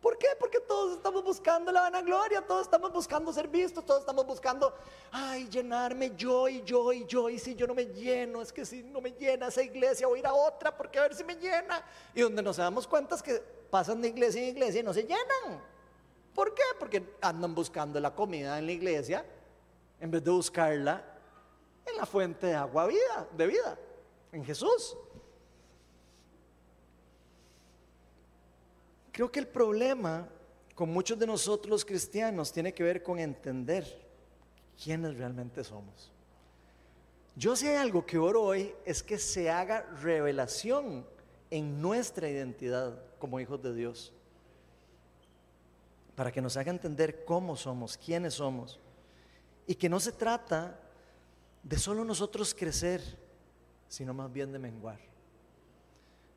[0.00, 0.28] ¿Por qué?
[0.38, 4.72] Porque todos estamos buscando la vanagloria, todos estamos buscando ser vistos, todos estamos buscando,
[5.10, 8.64] ay, llenarme yo y yo y yo, y si yo no me lleno, es que
[8.64, 11.24] si no me llena esa iglesia, voy a ir a otra porque a ver si
[11.24, 11.84] me llena.
[12.14, 15.02] Y donde nos damos cuenta es que pasan de iglesia en iglesia y no se
[15.02, 15.62] llenan.
[16.34, 16.62] ¿Por qué?
[16.78, 19.24] Porque andan buscando la comida en la iglesia
[20.00, 21.04] en vez de buscarla
[21.84, 23.78] en la fuente de agua vida, de vida,
[24.32, 24.96] en Jesús.
[29.10, 30.28] Creo que el problema
[30.74, 34.06] con muchos de nosotros los cristianos tiene que ver con entender
[34.80, 36.12] quiénes realmente somos.
[37.34, 41.04] Yo sé algo que oro hoy es que se haga revelación
[41.50, 44.12] en nuestra identidad como hijos de Dios.
[46.14, 48.78] Para que nos haga entender cómo somos, quiénes somos.
[49.66, 50.78] Y que no se trata
[51.62, 53.02] de solo nosotros crecer,
[53.88, 54.98] sino más bien de menguar.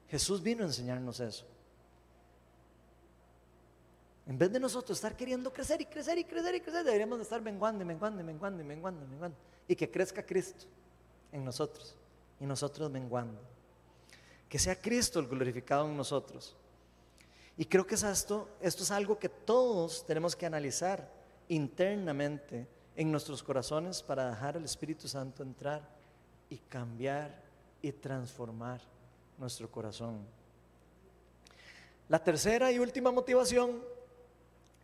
[0.09, 1.45] Jesús vino a enseñarnos eso.
[4.27, 7.41] En vez de nosotros estar queriendo crecer y crecer y crecer y crecer, deberíamos estar
[7.41, 9.37] menguando y menguando y menguando y menguando y menguando.
[9.67, 10.65] Y que crezca Cristo
[11.31, 11.95] en nosotros
[12.39, 13.41] y nosotros menguando.
[14.51, 16.57] Que sea Cristo el glorificado en nosotros.
[17.55, 21.09] Y creo que es esto, esto es algo que todos tenemos que analizar
[21.47, 25.87] internamente en nuestros corazones para dejar al Espíritu Santo entrar
[26.49, 27.33] y cambiar
[27.81, 28.81] y transformar
[29.37, 30.19] nuestro corazón.
[32.09, 33.81] La tercera y última motivación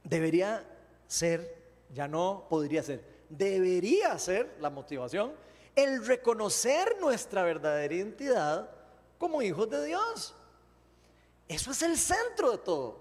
[0.02, 0.64] debería
[1.10, 5.34] ser, ya no podría ser, debería ser la motivación,
[5.76, 8.77] el reconocer nuestra verdadera identidad
[9.18, 10.36] como hijos de Dios.
[11.48, 13.00] Eso es el centro de todo,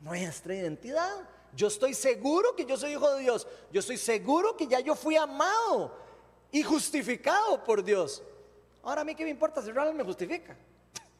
[0.00, 1.28] nuestra identidad.
[1.54, 3.46] Yo estoy seguro que yo soy hijo de Dios.
[3.70, 5.96] Yo estoy seguro que ya yo fui amado
[6.50, 8.22] y justificado por Dios.
[8.82, 10.56] Ahora a mí qué me importa si realmente me justifica.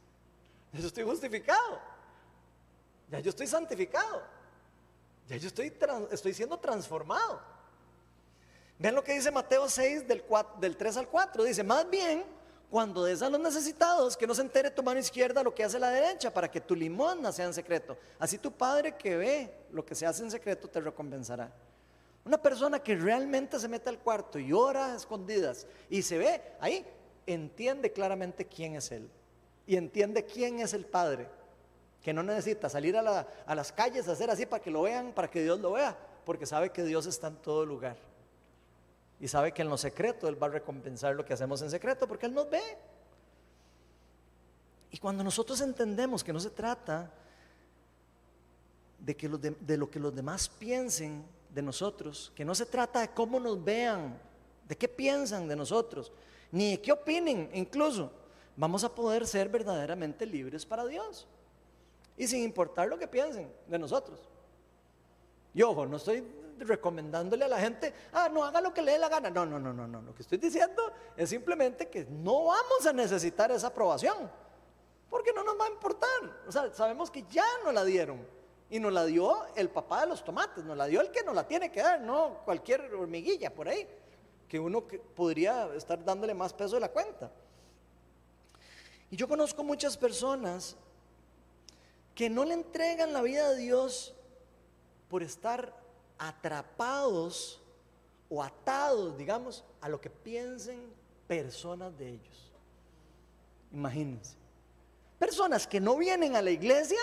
[0.72, 1.92] Yo estoy justificado.
[3.08, 4.22] Ya yo estoy santificado.
[5.28, 5.70] Ya yo estoy,
[6.10, 7.42] estoy siendo transformado.
[8.78, 10.24] Vean lo que dice Mateo 6 del,
[10.58, 11.44] del 3 al 4.
[11.44, 12.24] Dice, más bien,
[12.72, 15.78] cuando des a los necesitados, que no se entere tu mano izquierda lo que hace
[15.78, 17.98] la derecha, para que tu limosna sea en secreto.
[18.18, 21.52] Así tu Padre que ve lo que se hace en secreto te recompensará.
[22.24, 26.40] Una persona que realmente se mete al cuarto y ora a escondidas y se ve
[26.60, 26.82] ahí,
[27.26, 29.06] entiende claramente quién es Él.
[29.66, 31.28] Y entiende quién es el Padre
[32.02, 35.28] que no necesita salir a, las calles a hacer así para que lo vean, para
[35.28, 35.94] que Dios lo vea,
[36.24, 37.98] porque sabe que Dios está en todo lugar.
[39.22, 42.08] Y sabe que en lo secreto Él va a recompensar lo que hacemos en secreto,
[42.08, 42.60] porque Él nos ve.
[44.90, 47.08] Y cuando nosotros entendemos que no se trata
[48.98, 53.10] de, que de lo que los demás piensen de nosotros, que no se trata de
[53.10, 54.18] cómo nos vean,
[54.66, 56.10] de qué piensan de nosotros,
[56.50, 58.10] ni de qué opinen incluso,
[58.56, 61.28] vamos a poder ser verdaderamente libres para Dios.
[62.16, 64.18] Y sin importar lo que piensen de nosotros.
[65.54, 66.24] Y ojo, no estoy
[66.58, 69.30] recomendándole a la gente, ah, no haga lo que le dé la gana.
[69.30, 70.02] No, no, no, no, no.
[70.02, 74.30] Lo que estoy diciendo es simplemente que no vamos a necesitar esa aprobación,
[75.08, 76.42] porque no nos va a importar.
[76.46, 78.26] O sea, sabemos que ya nos la dieron.
[78.70, 81.34] Y nos la dio el papá de los tomates, nos la dio el que nos
[81.34, 83.86] la tiene que dar, no cualquier hormiguilla por ahí,
[84.48, 84.82] que uno
[85.14, 87.30] podría estar dándole más peso de la cuenta.
[89.10, 90.74] Y yo conozco muchas personas
[92.14, 94.14] que no le entregan la vida a Dios
[95.10, 95.81] por estar
[96.28, 97.60] atrapados
[98.28, 100.80] o atados, digamos, a lo que piensen
[101.26, 102.52] personas de ellos.
[103.72, 104.36] Imagínense.
[105.18, 107.00] Personas que no vienen a la iglesia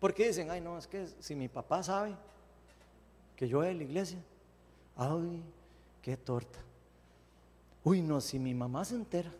[0.00, 2.16] porque dicen, ay no, es que si mi papá sabe
[3.36, 4.18] que yo voy a la iglesia,
[4.96, 5.42] ay,
[6.00, 6.58] qué torta.
[7.84, 9.30] Uy, no, si mi mamá se entera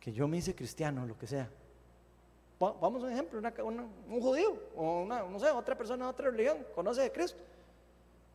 [0.00, 1.48] que yo me hice cristiano, lo que sea.
[2.58, 6.66] Vamos a un ejemplo, un judío o una, no sé, otra persona de otra religión
[6.74, 7.38] conoce de Cristo.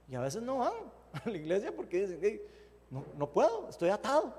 [0.07, 0.73] Y a veces no van
[1.13, 2.41] a la iglesia porque dicen,
[2.89, 4.33] no, no puedo, estoy atado.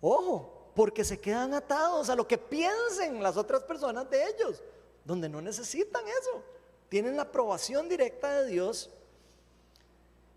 [0.00, 4.62] Ojo, porque se quedan atados a lo que piensen las otras personas de ellos,
[5.04, 6.42] donde no necesitan eso.
[6.88, 8.90] Tienen la aprobación directa de Dios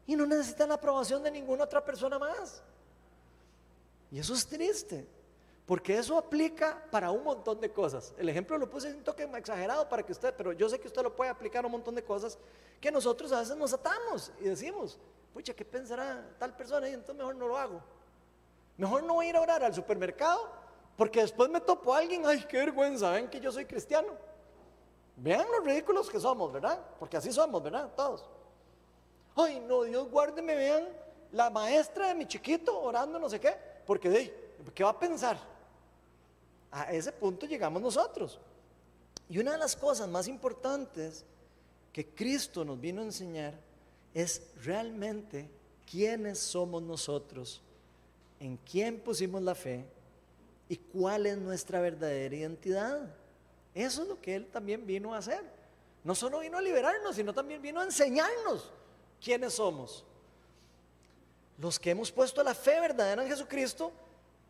[0.05, 2.62] y no necesitan la aprobación de ninguna otra persona más.
[4.12, 5.07] Y eso es triste.
[5.72, 8.13] Porque eso aplica para un montón de cosas.
[8.17, 11.01] El ejemplo lo puse un toque exagerado para que usted, pero yo sé que usted
[11.01, 12.38] lo puede aplicar a un montón de cosas
[12.82, 14.99] que nosotros a veces nos atamos y decimos,
[15.34, 16.89] pucha, ¿qué pensará tal persona?
[16.89, 17.82] Y entonces mejor no lo hago.
[18.76, 20.51] Mejor no ir a orar al supermercado
[20.97, 24.09] porque después me topo a alguien, ay, qué vergüenza, ven que yo soy cristiano.
[25.15, 26.82] Vean los ridículos que somos, ¿verdad?
[26.99, 27.89] Porque así somos, ¿verdad?
[27.95, 28.30] Todos.
[29.38, 30.89] Ay, no, Dios guárdeme, vean
[31.32, 33.55] la maestra de mi chiquito orando no sé qué,
[33.86, 35.51] porque de ¿qué va a pensar?
[36.72, 38.39] A ese punto llegamos nosotros.
[39.30, 41.26] Y una de las cosas más importantes
[41.91, 43.53] que Cristo nos vino a enseñar
[44.13, 45.49] es realmente
[45.89, 47.61] quiénes somos nosotros,
[48.39, 49.86] en quién pusimos la fe
[50.69, 53.13] y cuál es nuestra verdadera identidad.
[53.76, 55.43] Eso es lo que Él también vino a hacer.
[56.03, 58.72] No solo vino a liberarnos, sino también vino a enseñarnos
[59.22, 60.03] quiénes somos.
[61.57, 63.91] Los que hemos puesto la fe verdadera en Jesucristo,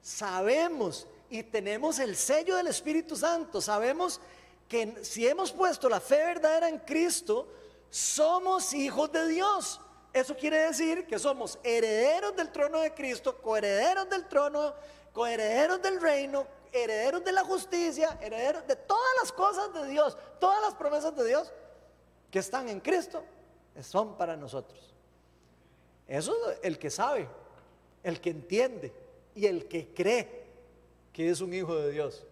[0.02, 4.20] sabemos y tenemos el sello del Espíritu Santo, sabemos
[4.68, 7.48] que si hemos puesto la fe verdadera en Cristo,
[7.90, 9.80] somos hijos de Dios.
[10.12, 14.74] Eso quiere decir que somos herederos del trono de Cristo, coherederos del trono,
[15.14, 20.62] coherederos del reino, herederos de la justicia, herederos de todas las cosas de Dios, todas
[20.62, 21.50] las promesas de Dios
[22.30, 23.24] que están en Cristo
[23.82, 24.94] son para nosotros.
[26.10, 27.26] Eso es el que sabe,
[28.04, 28.94] el que entiende
[29.34, 30.41] y el que cree
[31.12, 32.26] que es un hijo de Dios.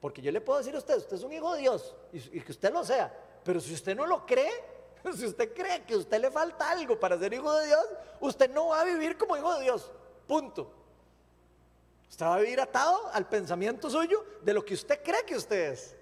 [0.00, 2.52] Porque yo le puedo decir a usted, usted es un hijo de Dios y, que
[2.52, 4.52] usted lo sea, pero si usted no lo cree,
[5.14, 7.84] si usted cree que a usted le falta algo para ser hijo de Dios,
[8.20, 9.90] usted no va a vivir como hijo de Dios.
[10.26, 10.72] Punto.
[12.08, 15.72] Usted va a vivir atado al pensamiento suyo de lo que usted cree que usted
[15.72, 15.96] es.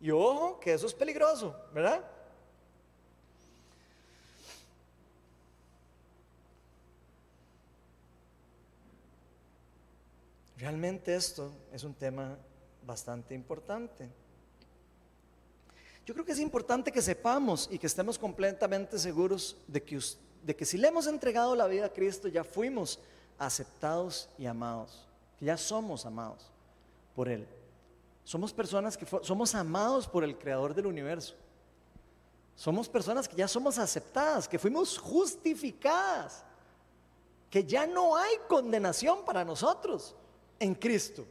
[0.00, 2.04] Y ojo, que eso es peligroso, ¿verdad?
[10.56, 12.38] Realmente esto es un tema
[12.86, 14.08] bastante importante.
[16.06, 19.98] Yo creo que es importante que sepamos y que estemos completamente seguros de que,
[20.42, 23.00] de que si le hemos entregado la vida a Cristo ya fuimos
[23.38, 25.06] aceptados y amados,
[25.40, 26.50] ya somos amados
[27.16, 27.48] por Él.
[28.22, 31.34] Somos personas que somos amados por el Creador del universo.
[32.54, 36.44] Somos personas que ya somos aceptadas, que fuimos justificadas,
[37.50, 40.14] que ya no hay condenación para nosotros
[40.58, 41.24] en Cristo.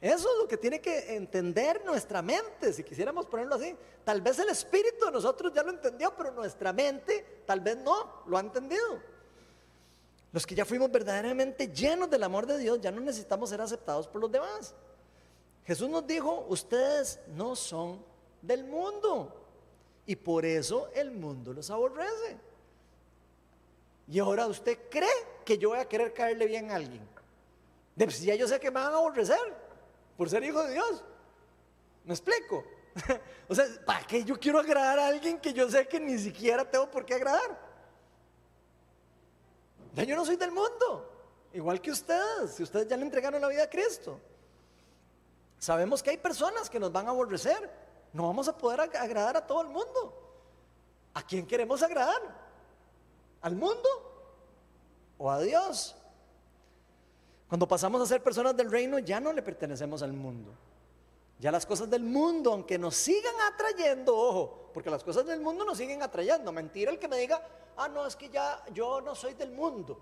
[0.00, 3.74] Eso es lo que tiene que entender nuestra mente, si quisiéramos ponerlo así.
[4.04, 8.22] Tal vez el espíritu de nosotros ya lo entendió, pero nuestra mente tal vez no
[8.26, 9.00] lo ha entendido.
[10.30, 14.06] Los que ya fuimos verdaderamente llenos del amor de Dios, ya no necesitamos ser aceptados
[14.06, 14.74] por los demás.
[15.64, 18.04] Jesús nos dijo, ustedes no son
[18.40, 19.34] del mundo
[20.06, 22.38] y por eso el mundo los aborrece.
[24.06, 25.08] Y ahora usted cree
[25.44, 27.17] que yo voy a querer caerle bien a alguien.
[27.98, 29.40] De, si ya yo sé que me van a aborrecer
[30.16, 31.02] por ser hijo de Dios.
[32.04, 32.64] ¿Me explico?
[33.48, 36.64] o sea, ¿para qué yo quiero agradar a alguien que yo sé que ni siquiera
[36.64, 37.58] tengo por qué agradar?
[39.94, 41.10] Ya yo no soy del mundo,
[41.52, 44.20] igual que ustedes, si ustedes ya le entregaron la vida a Cristo.
[45.58, 47.68] Sabemos que hay personas que nos van a aborrecer.
[48.12, 50.14] No vamos a poder agradar a todo el mundo.
[51.26, 52.22] quién queremos agradar?
[53.40, 53.88] ¿Al mundo
[55.18, 55.97] o a Dios?
[57.48, 60.52] Cuando pasamos a ser personas del reino, ya no le pertenecemos al mundo.
[61.38, 65.64] Ya las cosas del mundo, aunque nos sigan atrayendo, ojo, porque las cosas del mundo
[65.64, 66.52] nos siguen atrayendo.
[66.52, 67.40] Mentira el que me diga,
[67.76, 69.98] ah, no, es que ya yo no soy del mundo.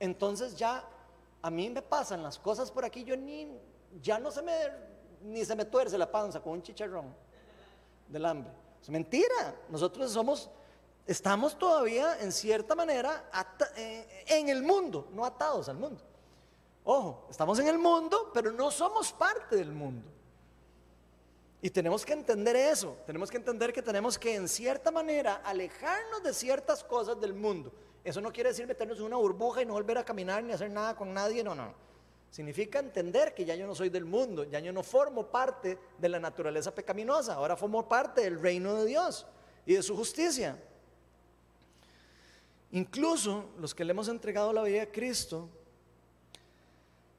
[0.00, 0.84] Entonces ya
[1.42, 3.46] a mí me pasan las cosas por aquí, yo ni,
[4.02, 4.52] ya no se me,
[5.22, 7.14] ni se me tuerce la panza con un chicharrón
[8.08, 8.50] del hambre.
[8.82, 9.54] Es mentira.
[9.68, 10.50] Nosotros somos,
[11.06, 13.30] estamos todavía en cierta manera
[13.76, 16.02] eh, en el mundo, no atados al mundo.
[16.92, 20.10] Ojo, estamos en el mundo, pero no somos parte del mundo.
[21.62, 26.20] Y tenemos que entender eso, tenemos que entender que tenemos que en cierta manera alejarnos
[26.24, 27.72] de ciertas cosas del mundo.
[28.02, 30.68] Eso no quiere decir meternos en una burbuja y no volver a caminar ni hacer
[30.68, 31.72] nada con nadie, no, no.
[32.28, 36.08] Significa entender que ya yo no soy del mundo, ya yo no formo parte de
[36.08, 39.28] la naturaleza pecaminosa, ahora formo parte del reino de Dios
[39.64, 40.60] y de su justicia.
[42.72, 45.48] Incluso los que le hemos entregado la vida a Cristo,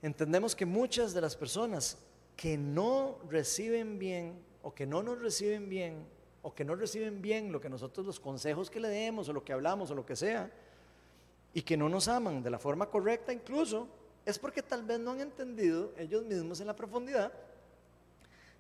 [0.02, 1.98] entendemos que muchas de las personas
[2.36, 6.06] que no reciben bien o que no nos reciben bien
[6.42, 9.44] o que no reciben bien lo que nosotros los consejos que le demos o lo
[9.44, 10.52] que hablamos o lo que sea
[11.54, 13.88] y que no nos aman de la forma correcta incluso
[14.26, 17.32] es porque tal vez no han entendido ellos mismos en la profundidad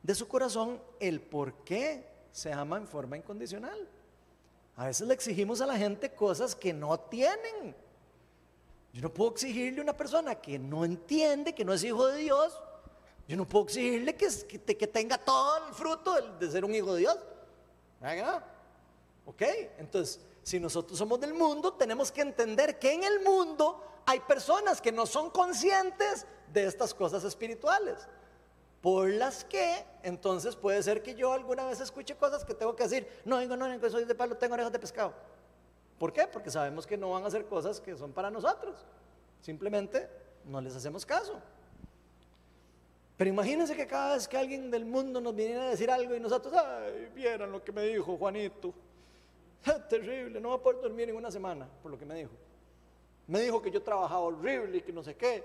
[0.03, 3.87] de su corazón el por qué se ama en forma incondicional.
[4.75, 7.75] A veces le exigimos a la gente cosas que no tienen.
[8.93, 12.17] Yo no puedo exigirle a una persona que no entiende, que no es hijo de
[12.17, 12.59] Dios,
[13.27, 17.17] yo no puedo exigirle que, tenga todo el fruto de, ser un hijo de Dios.
[18.01, 18.43] ¿Verdad
[19.25, 19.41] ¿Ok?
[19.77, 24.81] Entonces, si nosotros somos del mundo, tenemos que entender que en el mundo hay personas
[24.81, 28.07] que no son conscientes de estas cosas espirituales.
[28.81, 32.83] Por las que, entonces puede ser que yo alguna vez escuche cosas que tengo que
[32.83, 35.13] decir, no, digo, no, no, soy de palo, tengo orejas de pescado.
[36.01, 36.25] ¿Por qué?
[36.25, 38.83] Porque sabemos que no van a hacer cosas que son para nosotros.
[39.39, 40.09] Simplemente
[40.45, 41.39] no les hacemos caso.
[43.15, 46.19] Pero imagínense que cada vez que alguien del mundo nos viniera a decir algo y
[46.19, 48.73] nosotros, ay, vieran lo que me dijo Juanito.
[49.89, 52.31] Terrible, no va a poder dormir en una semana por lo que me dijo.
[53.27, 55.43] Me dijo que yo trabajaba horrible y que no sé qué.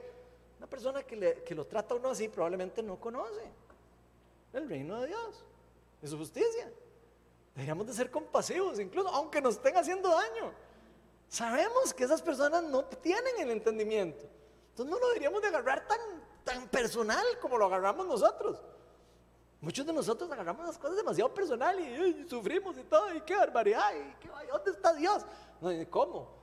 [0.57, 3.43] Una persona que, que lo trata a uno así probablemente no conoce
[4.55, 5.45] el reino de Dios
[6.03, 6.73] y su justicia.
[7.57, 10.53] Deberíamos de ser compasivos, incluso aunque nos estén haciendo daño.
[11.27, 14.27] Sabemos que esas personas no tienen el entendimiento.
[14.69, 15.99] Entonces no lo deberíamos de agarrar tan,
[16.45, 18.63] tan personal como lo agarramos nosotros.
[19.63, 23.91] Muchos de nosotros agarramos las cosas demasiado personal y, sufrimos y todo, y qué barbaridad,
[23.95, 25.25] y ¿dónde está Dios?
[25.89, 26.37] ¿Cómo?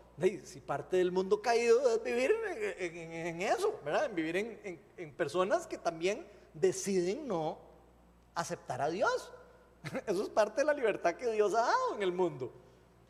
[0.44, 2.32] Si parte del mundo caído es vivir
[2.80, 4.06] en, eso, ¿verdad?
[4.06, 4.36] En vivir
[4.98, 7.60] en personas que también deciden no
[8.34, 9.32] aceptar a Dios.
[10.08, 12.52] Eso es parte de la libertad que Dios ha dado en el mundo.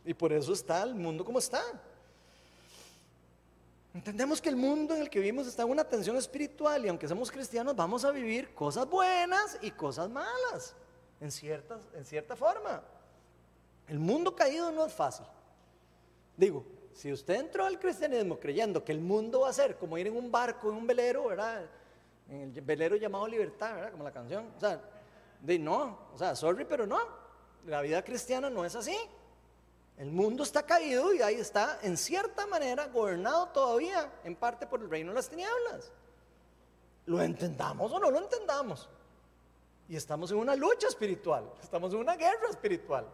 [0.05, 1.61] Y por eso está el mundo como está.
[3.93, 7.07] Entendemos que el mundo en el que vivimos está en una tensión espiritual y aunque
[7.07, 10.75] somos cristianos vamos a vivir cosas buenas y cosas malas,
[11.21, 12.83] en, ciertas, en cierta forma.
[13.87, 15.25] El mundo caído no es fácil.
[16.35, 20.07] Digo, si usted entró al cristianismo creyendo que el mundo va a ser como ir
[20.07, 21.63] en un barco, en un velero, ¿verdad?
[22.27, 23.91] En el velero llamado libertad, ¿verdad?
[23.91, 24.51] Como la canción.
[24.57, 24.81] O sea,
[25.43, 26.99] de no, o sea, sorry, pero no.
[27.65, 28.97] La vida cristiana no es así.
[29.97, 34.81] El mundo está caído y ahí está, en cierta manera, gobernado todavía, en parte por
[34.81, 35.91] el reino de las tinieblas.
[37.05, 38.89] Lo entendamos o no lo entendamos.
[39.89, 43.05] Y estamos en una lucha espiritual, estamos en una guerra espiritual.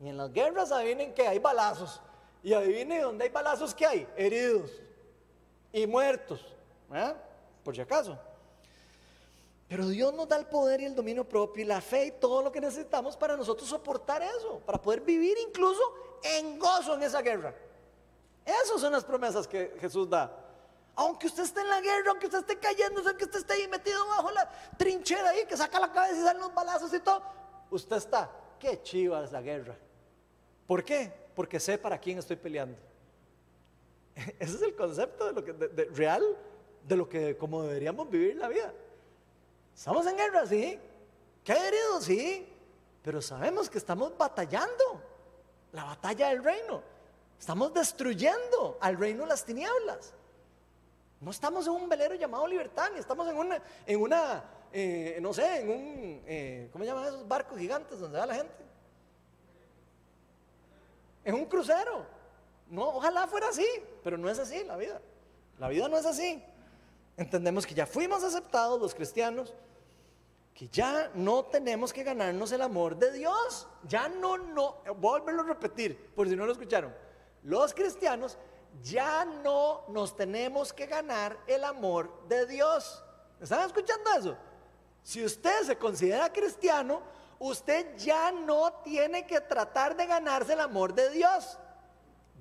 [0.00, 2.00] Y en las guerras adivinen que hay balazos.
[2.42, 4.70] Y adivinen dónde hay balazos que hay, heridos
[5.72, 6.54] y muertos.
[6.92, 7.14] ¿eh?
[7.64, 8.18] Por si acaso.
[9.74, 12.42] Pero Dios nos da el poder y el dominio propio y la fe y todo
[12.42, 15.82] lo que necesitamos para nosotros soportar eso, para poder vivir incluso
[16.22, 17.52] en gozo en esa guerra.
[18.44, 20.32] Esas son las promesas que Jesús da.
[20.94, 23.98] Aunque usted esté en la guerra, aunque usted esté cayendo, aunque usted esté ahí metido
[24.06, 24.48] bajo la
[24.78, 27.20] trinchera ahí, que saca la cabeza y salen los balazos y todo,
[27.72, 29.76] usted está, qué chiva es la guerra.
[30.68, 31.12] ¿Por qué?
[31.34, 32.78] Porque sé para quién estoy peleando.
[34.38, 35.52] Ese es el concepto de lo que
[35.96, 36.22] real
[36.86, 38.72] de lo que como deberíamos vivir la vida.
[39.74, 40.78] Estamos en guerra, sí.
[41.42, 42.04] ¿Qué heridos?
[42.04, 42.48] Sí.
[43.02, 45.02] Pero sabemos que estamos batallando
[45.72, 46.82] la batalla del reino.
[47.38, 50.14] Estamos destruyendo al reino de las tinieblas.
[51.20, 54.44] No estamos en un velero llamado libertad, ni estamos en una, en una
[54.76, 58.52] eh, no sé, en un, eh, ¿cómo llaman esos barcos gigantes donde va la gente?
[61.24, 62.04] En un crucero.
[62.68, 63.64] No, ojalá fuera así,
[64.02, 65.00] pero no es así la vida.
[65.60, 66.42] La vida no es así.
[67.16, 69.54] Entendemos que ya fuimos aceptados los cristianos
[70.54, 73.66] que ya no tenemos que ganarnos el amor de Dios.
[73.88, 76.94] Ya no, no, volverlo a repetir, por si no lo escucharon.
[77.42, 78.38] Los cristianos
[78.82, 83.02] ya no nos tenemos que ganar el amor de Dios.
[83.40, 84.36] ¿Están escuchando eso?
[85.02, 87.02] Si usted se considera cristiano,
[87.40, 91.58] usted ya no tiene que tratar de ganarse el amor de Dios.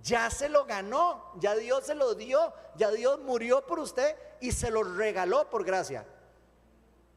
[0.04, 4.52] Ya se lo ganó, ya Dios se lo dio, ya Dios murió por usted y
[4.52, 6.06] se lo regaló por gracia.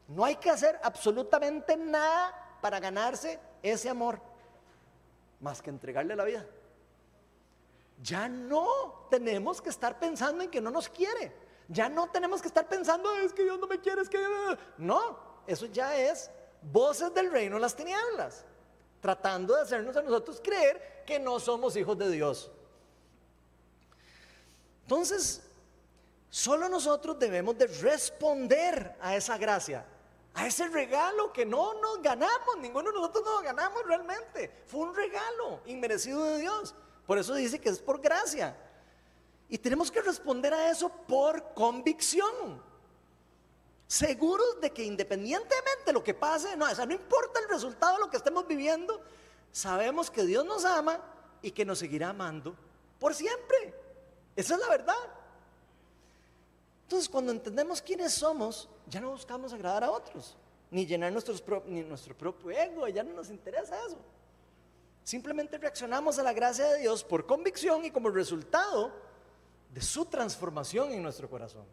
[0.07, 4.21] No hay que hacer absolutamente nada para ganarse ese amor,
[5.41, 6.45] más que entregarle la vida.
[8.01, 11.35] Ya no tenemos que estar pensando en que no nos quiere.
[11.67, 14.25] Ya no tenemos que estar pensando, es que Dios no me quiere, es que...
[14.77, 18.45] No, eso ya es voces del reino de las tinieblas,
[19.01, 22.49] tratando de hacernos a nosotros creer que no somos hijos de Dios.
[24.83, 25.46] Entonces,
[26.29, 29.85] solo nosotros debemos de responder a esa gracia,
[30.33, 34.63] a ese regalo que no nos ganamos, ninguno de nosotros nos ganamos realmente.
[34.67, 36.75] Fue un regalo inmerecido de Dios.
[37.05, 38.55] Por eso dice que es por gracia.
[39.49, 42.61] Y tenemos que responder a eso por convicción.
[43.87, 48.09] Seguros de que independientemente de lo que pase, no, no importa el resultado de lo
[48.09, 49.01] que estemos viviendo,
[49.51, 50.99] sabemos que Dios nos ama
[51.41, 52.55] y que nos seguirá amando
[52.99, 53.73] por siempre.
[54.35, 55.16] Esa es la verdad.
[56.87, 60.37] Entonces, cuando entendemos quiénes somos, ya no buscamos agradar a otros,
[60.71, 61.11] ni llenar
[61.65, 63.97] ni nuestro propio ego, ya no nos interesa eso.
[65.03, 68.93] Simplemente reaccionamos a la gracia de Dios por convicción y como resultado
[69.73, 71.65] de su transformación en nuestro corazón.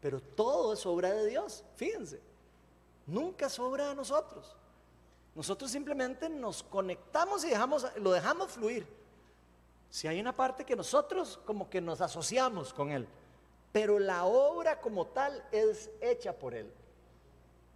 [0.00, 2.20] Pero todo es obra de Dios, fíjense.
[3.08, 4.54] Nunca es obra de nosotros.
[5.34, 8.86] Nosotros simplemente nos conectamos y dejamos, lo dejamos fluir.
[9.90, 13.08] Si hay una parte que nosotros como que nos asociamos con Él,
[13.74, 16.72] pero la obra como tal es hecha por Él.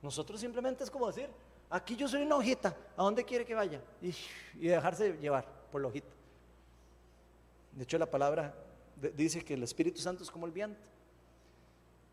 [0.01, 1.29] Nosotros simplemente es como decir,
[1.69, 3.81] aquí yo soy una hojita, ¿a dónde quiere que vaya?
[4.01, 4.15] Y,
[4.69, 6.07] dejarse llevar por la hojita.
[7.73, 8.55] De hecho la palabra
[9.17, 10.79] dice que el Espíritu Santo es como el viento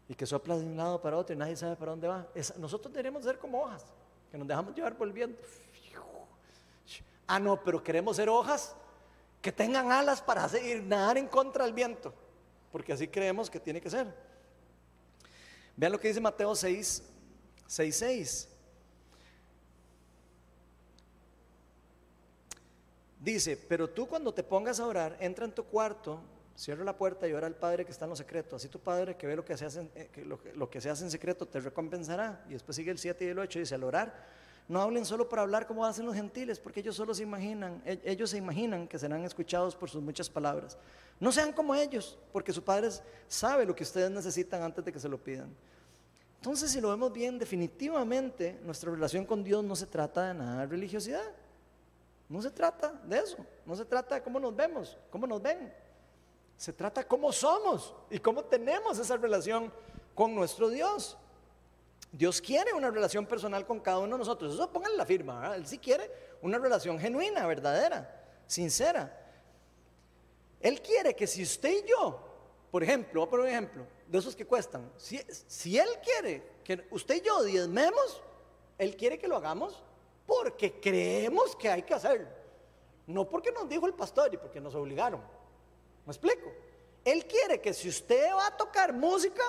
[0.09, 2.25] y que sopla de un lado para otro y nadie sabe para dónde va.
[2.57, 3.85] nosotros deberíamos ser como hojas,
[4.31, 5.43] que nos dejamos llevar por el viento.
[7.27, 8.75] Ah, no, pero queremos ser hojas
[9.43, 12.11] que tengan alas para seguir nadar en contra del viento,
[12.75, 14.05] porque así creemos que tiene que ser.
[15.77, 17.03] Vean lo que dice Mateo 6,
[17.67, 18.49] 6, 6.
[23.21, 26.19] Dice, pero tú cuando te pongas a orar, entra en tu cuarto,
[26.53, 28.57] cierra la puerta y ora al Padre que está en lo secreto.
[28.57, 30.09] Así tu Padre que ve lo que se hace eh,
[30.53, 32.43] lo que se hace en secreto te recompensará.
[32.49, 34.34] Y después sigue el 7 y el 8, dice, al orar
[34.67, 38.01] no hablen solo para hablar como hacen los gentiles, porque ellos solo se imaginan, e-,
[38.03, 40.77] ellos se imaginan que serán escuchados por sus muchas palabras.
[41.19, 42.89] No sean como ellos, porque su Padre
[43.27, 45.55] sabe lo que ustedes necesitan antes de que se lo pidan.
[46.37, 50.61] Entonces, si lo vemos bien, definitivamente nuestra relación con Dios no se trata de nada
[50.61, 51.25] de religiosidad.
[52.27, 53.37] No se trata de eso.
[53.65, 55.73] No se trata de cómo nos vemos, cómo nos ven.
[56.57, 59.71] Se trata de cómo somos y cómo tenemos esa relación
[60.13, 61.17] con nuestro Dios.
[62.15, 64.53] Dios quiere una relación personal con cada uno de nosotros.
[64.53, 65.53] Eso pónganle la firma.
[65.53, 66.09] Él sí quiere
[66.41, 69.21] una relación genuina, verdadera, sincera.
[70.61, 72.17] Él quiere que si usted y yo,
[72.71, 77.21] por ejemplo, por ejemplo, de esos que cuestan, si, si Él quiere que usted y
[77.21, 78.21] yo diezmemos,
[78.77, 79.83] Él quiere que lo hagamos
[80.25, 82.29] porque creemos que hay que hacerlo.
[83.07, 85.19] No porque nos dijo el pastor y porque nos obligaron.
[86.05, 86.49] ¿Me explico?
[87.03, 89.43] Él quiere que si usted va a tocar música,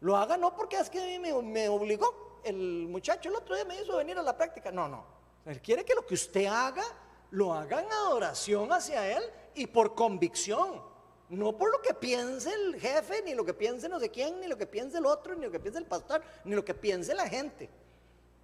[0.00, 2.40] lo haga no porque es que me, me obligó.
[2.42, 4.72] El muchacho el otro día me hizo venir a la práctica.
[4.72, 5.04] No, no.
[5.44, 6.84] Él quiere que lo que usted haga,
[7.30, 9.22] lo haga en adoración hacia Él
[9.54, 10.82] y por convicción.
[11.28, 14.48] No por lo que piense el jefe, ni lo que piense no sé quién, ni
[14.48, 17.14] lo que piense el otro, ni lo que piense el pastor, ni lo que piense
[17.14, 17.68] la gente.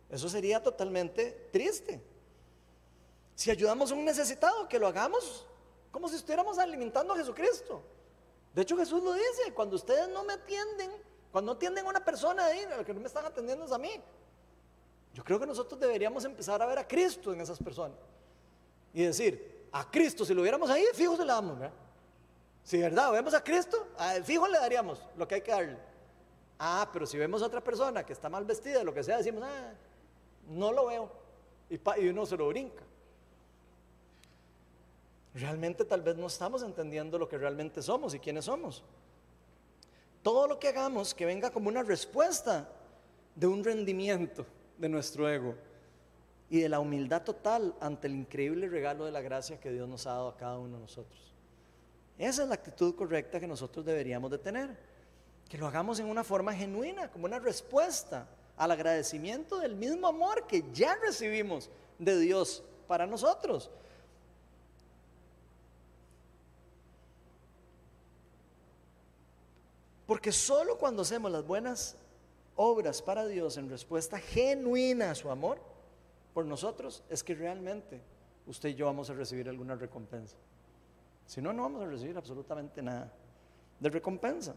[0.08, 2.00] Eso sería totalmente triste.
[3.34, 5.46] Si ayudamos a un necesitado, que lo hagamos
[5.90, 7.82] como si estuviéramos alimentando a Jesucristo.
[8.54, 10.90] De hecho, Jesús lo dice, cuando ustedes no me atienden,
[11.36, 13.90] cuando atienden a una persona ahí, que no me están atendiendo es a mí.
[15.12, 17.98] Yo creo que nosotros deberíamos empezar a ver a Cristo en esas personas.
[18.94, 21.76] Y decir, a Cristo, si lo viéramos ahí, fijo se le damos, ¿verdad?
[22.64, 23.86] Si verdad, vemos a Cristo,
[24.24, 25.76] fijo le daríamos lo que hay que darle.
[26.58, 29.42] Ah, pero si vemos a otra persona que está mal vestida, lo que sea, decimos,
[29.44, 29.74] ah,
[30.48, 31.12] no lo veo.
[31.68, 32.82] Y, y uno se lo brinca.
[35.34, 38.82] Realmente tal vez no estamos entendiendo lo que realmente somos y quiénes somos
[40.26, 42.68] todo lo que hagamos que venga como una respuesta
[43.36, 44.44] de un rendimiento
[44.76, 45.54] de nuestro ego
[46.50, 50.04] y de la humildad total ante el increíble regalo de la gracia que Dios nos
[50.08, 51.32] ha dado a cada uno de nosotros.
[52.18, 54.76] Esa es la actitud correcta que nosotros deberíamos de tener.
[55.48, 60.48] Que lo hagamos en una forma genuina, como una respuesta al agradecimiento del mismo amor
[60.48, 61.70] que ya recibimos
[62.00, 63.70] de Dios para nosotros.
[70.06, 71.96] Porque solo cuando hacemos las buenas
[72.54, 75.58] obras para Dios en respuesta genuina a su amor
[76.32, 78.00] por nosotros, es que realmente
[78.46, 80.36] usted y yo vamos a recibir alguna recompensa.
[81.26, 83.12] Si no, no vamos a recibir absolutamente nada
[83.80, 84.54] de recompensa.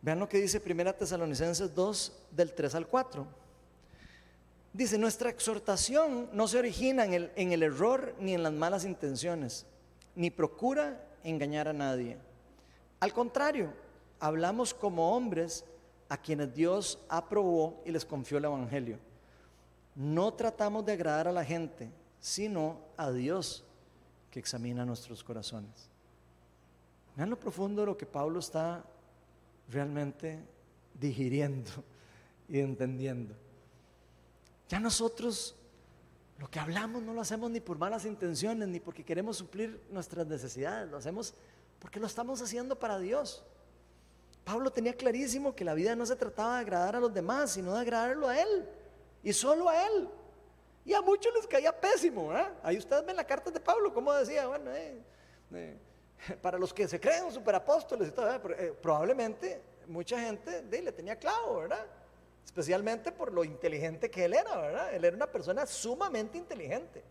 [0.00, 3.26] Vean lo que dice Primera Tesalonicenses 2 del 3 al 4.
[4.72, 8.84] Dice, nuestra exhortación no se origina en el, en el error ni en las malas
[8.84, 9.66] intenciones,
[10.16, 12.18] ni procura engañar a nadie.
[13.00, 13.72] Al contrario,
[14.20, 15.64] hablamos como hombres
[16.08, 18.98] a quienes Dios aprobó y les confió el Evangelio.
[19.94, 21.90] No tratamos de agradar a la gente,
[22.20, 23.64] sino a Dios
[24.30, 25.88] que examina nuestros corazones.
[27.16, 28.84] Vean lo profundo de lo que Pablo está
[29.68, 30.42] realmente
[30.94, 31.70] digiriendo
[32.48, 33.34] y entendiendo.
[34.68, 35.54] Ya nosotros
[36.38, 40.26] lo que hablamos no lo hacemos ni por malas intenciones, ni porque queremos suplir nuestras
[40.26, 41.34] necesidades, lo hacemos
[41.84, 43.44] porque lo estamos haciendo para Dios.
[44.42, 47.74] Pablo tenía clarísimo que la vida no se trataba de agradar a los demás, sino
[47.74, 48.66] de agradarlo a Él,
[49.22, 50.08] y solo a Él.
[50.86, 52.34] Y a muchos les caía pésimo.
[52.34, 52.46] ¿eh?
[52.62, 54.98] Ahí ustedes ven la carta de Pablo, como decía, bueno, eh,
[55.52, 55.76] eh,
[56.40, 61.58] para los que se creen superapóstoles y todo, eh, probablemente mucha gente le tenía clavo,
[61.58, 61.84] ¿verdad?
[62.46, 64.94] Especialmente por lo inteligente que él era, ¿verdad?
[64.94, 67.04] Él era una persona sumamente inteligente.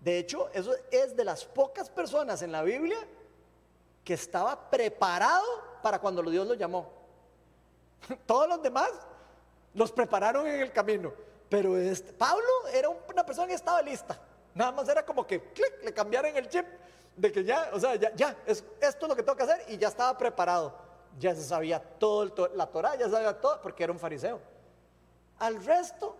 [0.00, 2.98] De hecho, eso es de las pocas personas en la Biblia
[4.04, 5.44] que estaba preparado
[5.82, 6.90] para cuando Dios lo llamó.
[8.26, 8.90] Todos los demás
[9.74, 11.12] los prepararon en el camino.
[11.48, 14.18] Pero este, Pablo era una persona que estaba lista.
[14.54, 16.66] Nada más era como que clic, le cambiaron el chip
[17.16, 19.64] de que ya, o sea, ya, ya es, esto es lo que tengo que hacer
[19.68, 20.74] y ya estaba preparado.
[21.18, 24.40] Ya se sabía todo, la Torah, ya sabía todo, porque era un fariseo.
[25.38, 26.16] Al resto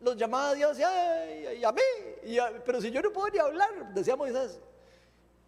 [0.00, 1.80] los llamaba a Dios y, a mí,
[2.64, 4.60] pero si yo no puedo ni hablar, decía Moisés,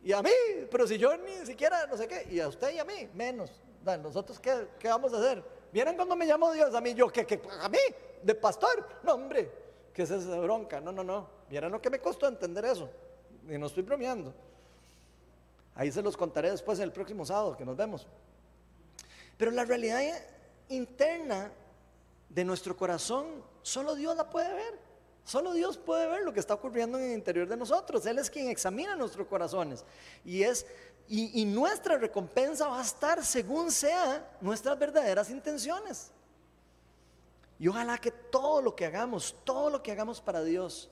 [0.09, 0.31] y a mí,
[0.71, 3.51] pero si yo ni siquiera, no sé qué, y a usted y a mí, menos.
[3.85, 5.45] ¿Nosotros qué, qué vamos a hacer?
[5.71, 6.75] ¿Vieron cuando me llamo Dios?
[6.75, 7.39] A mí, yo, ¿qué, qué?
[7.61, 7.77] ¿A mí?
[8.23, 8.89] ¿De pastor?
[9.03, 9.53] No, hombre,
[9.93, 10.81] ¿qué es esa bronca?
[10.81, 11.29] No, no, no.
[11.51, 12.89] ¿Vieron lo que me costó entender eso?
[13.47, 14.33] Y no estoy bromeando.
[15.75, 18.07] Ahí se los contaré después el próximo sábado que nos vemos.
[19.37, 20.01] Pero la realidad
[20.71, 21.53] interna
[22.31, 24.88] de nuestro corazón, solo Dios la puede ver.
[25.29, 28.07] Solo Dios puede ver lo que está ocurriendo en el interior de nosotros.
[28.07, 29.85] Él es quien examina nuestros corazones.
[30.25, 30.65] Y, es,
[31.07, 36.13] y, nuestra recompensa va a estar según sea nuestras verdaderas intenciones.
[37.59, 40.89] Y ojalá que todo lo que hagamos, todo lo que hagamos para Dios,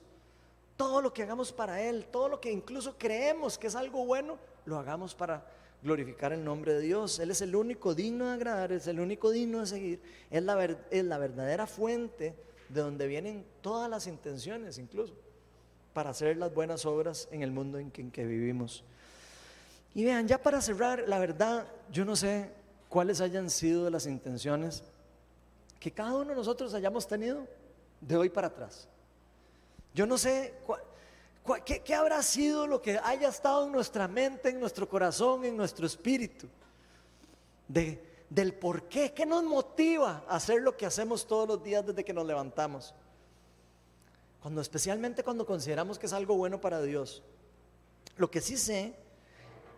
[0.75, 4.37] todo lo que hagamos para Él, todo lo que incluso creemos que es algo bueno,
[4.65, 5.47] lo hagamos para
[5.81, 7.17] glorificar el nombre de Dios.
[7.17, 10.63] Él es el único digno de agradar, es el único digno de seguir, es la,
[10.91, 12.35] es la verdadera fuente
[12.69, 15.13] de donde vienen todas las intenciones incluso
[15.93, 18.83] para hacer las buenas obras en el mundo en que, vivimos.
[19.95, 22.51] Y vean, ya para cerrar, la verdad, yo no sé
[22.87, 24.83] cuáles hayan sido las intenciones
[25.79, 27.47] que cada uno de nosotros hayamos tenido
[27.99, 28.87] de hoy para atrás.
[29.93, 30.53] Yo no sé
[31.65, 35.87] qué, habrá sido lo que haya estado en nuestra mente, en nuestro corazón, en nuestro
[35.87, 36.47] espíritu,
[37.67, 37.99] de,
[38.29, 42.03] del por qué, qué nos motiva a hacer lo que hacemos todos los días desde
[42.03, 42.93] que nos levantamos.
[44.41, 47.23] Cuando especialmente cuando consideramos que es algo bueno para Dios.
[48.17, 48.93] Lo que sí sé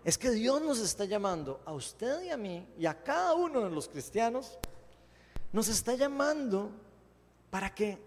[0.04, 3.62] es que Dios nos está llamando a usted y a mí y a cada uno
[3.62, 4.58] de los cristianos
[5.52, 6.72] nos está llamando
[7.50, 7.98] para que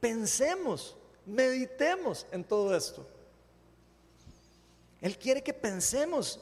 [0.00, 0.96] pensemos,
[1.26, 3.06] meditemos en todo esto.
[5.00, 6.40] Él quiere que pensemos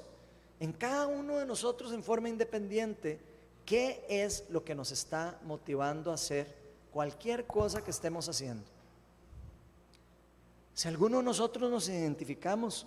[0.60, 3.20] en cada uno de nosotros en forma independiente
[3.68, 6.46] qué es lo que nos está motivando a hacer
[6.90, 8.64] cualquier cosa que estemos haciendo.
[10.72, 12.86] Si alguno de nosotros nos identificamos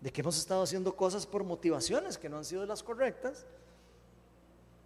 [0.00, 3.44] de que hemos estado haciendo cosas por motivaciones que no han sido las correctas,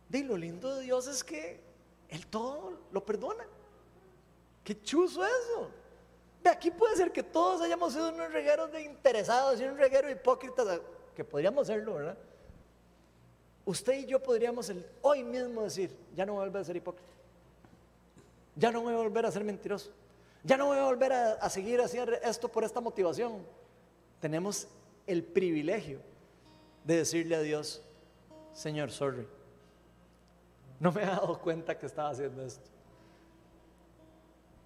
[0.08, 1.60] de lo lindo de Dios es que
[2.08, 3.46] él todo lo perdona.
[4.64, 5.70] Qué chuzo eso.
[6.42, 10.08] De aquí puede ser que todos hayamos sido unos regueros de interesados y un reguero
[10.08, 10.80] de hipócritas,
[11.14, 12.18] que podríamos serlo, ¿verdad?
[13.70, 17.08] Usted y yo podríamos hoy mismo decir, ya no voy a volver a ser hipócrita.
[18.56, 19.92] Ya no voy a volver a ser mentiroso.
[20.42, 23.46] Ya no voy a volver a, seguir haciendo esto por esta motivación.
[24.18, 24.66] Tenemos
[25.06, 26.00] el privilegio
[26.82, 27.80] de decirle a Dios,
[28.52, 29.24] Señor, sorry
[30.80, 32.68] no me he dado cuenta que estaba haciendo esto.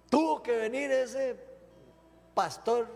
[0.09, 1.35] Tuvo que venir ese
[2.33, 2.87] pastor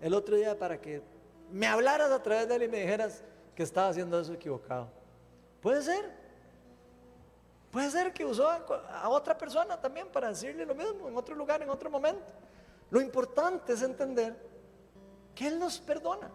[0.00, 1.02] el otro día para que
[1.50, 3.24] me hablaras a través de él y me dijeras
[3.56, 4.95] que estaba haciendo eso equivocado.
[5.60, 6.26] Puede ser.
[7.70, 11.62] Puede ser que usó a, otra persona también para decirle lo mismo en otro lugar,
[11.62, 12.32] en otro momento.
[12.90, 14.34] Lo importante es entender
[15.34, 16.30] que Él nos perdona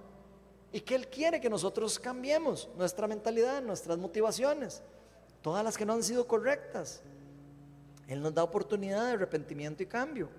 [0.71, 4.83] y que Él quiere que nosotros cambiemos nuestra mentalidad, nuestras motivaciones,
[5.41, 7.01] todas las que no han sido correctas.
[8.07, 10.29] Él nos da oportunidad de arrepentimiento y cambio.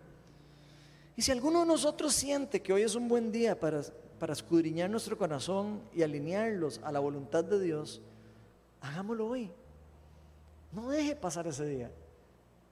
[1.16, 3.82] Y si alguno de nosotros siente que hoy es un buen día para,
[4.18, 8.00] para escudriñar nuestro corazón y alinearlos a la voluntad de Dios,
[8.82, 9.50] hagámoslo hoy.
[10.72, 11.90] No deje pasar ese día.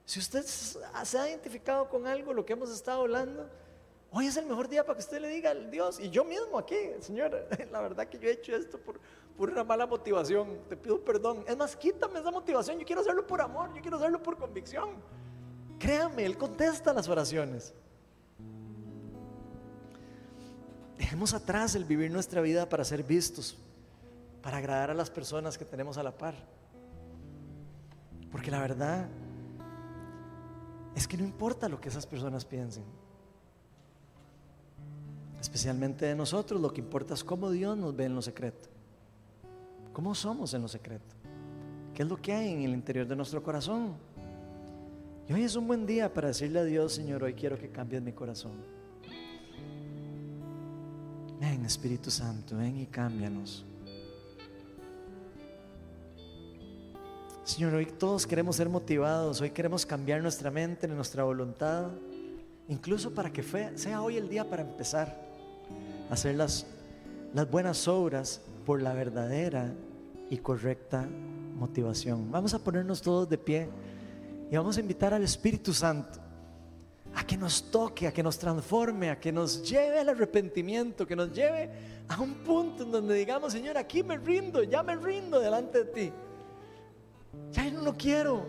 [0.05, 3.49] Si usted se ha identificado con algo, lo que hemos estado hablando,
[4.11, 6.57] hoy es el mejor día para que usted le diga al Dios, y yo mismo
[6.57, 8.99] aquí, Señor, la verdad que yo he hecho esto por,
[9.37, 11.45] por una mala motivación, te pido perdón.
[11.47, 14.89] Es más, quítame esa motivación, yo quiero hacerlo por amor, yo quiero hacerlo por convicción.
[15.79, 17.73] Créame, Él contesta las oraciones.
[20.97, 23.57] Dejemos atrás el vivir nuestra vida para ser vistos,
[24.41, 26.35] para agradar a las personas que tenemos a la par.
[28.31, 29.07] Porque la verdad
[30.95, 32.83] es que no importa lo que esas personas piensen.
[35.39, 38.69] Especialmente de nosotros, lo que importa es cómo Dios nos ve en lo secreto.
[39.93, 41.15] ¿Cómo somos en lo secreto?
[41.93, 43.95] ¿Qué es lo que hay en el interior de nuestro corazón?
[45.27, 48.01] Y hoy es un buen día para decirle a Dios, Señor, hoy quiero que cambies
[48.01, 48.53] mi corazón.
[51.39, 53.65] Ven, Espíritu Santo, ven y cámbianos.
[57.51, 61.89] Señor, hoy todos queremos ser motivados, hoy queremos cambiar nuestra mente, nuestra voluntad,
[62.69, 63.43] incluso para que
[63.75, 65.21] sea hoy el día para empezar
[66.09, 66.65] a hacer las,
[67.51, 69.73] buenas obras por la verdadera
[70.29, 71.05] y correcta
[71.59, 72.31] motivación.
[72.31, 73.67] Vamos a ponernos todos de pie
[74.49, 76.21] y vamos a invitar al Espíritu Santo
[77.13, 81.17] a que nos toque, a que nos transforme, a que nos lleve al arrepentimiento, que
[81.17, 81.69] nos lleve
[82.07, 85.91] a un punto en donde digamos, Señor, aquí me rindo, ya me rindo delante de
[85.91, 86.13] ti.
[87.51, 88.45] Ya no quiero.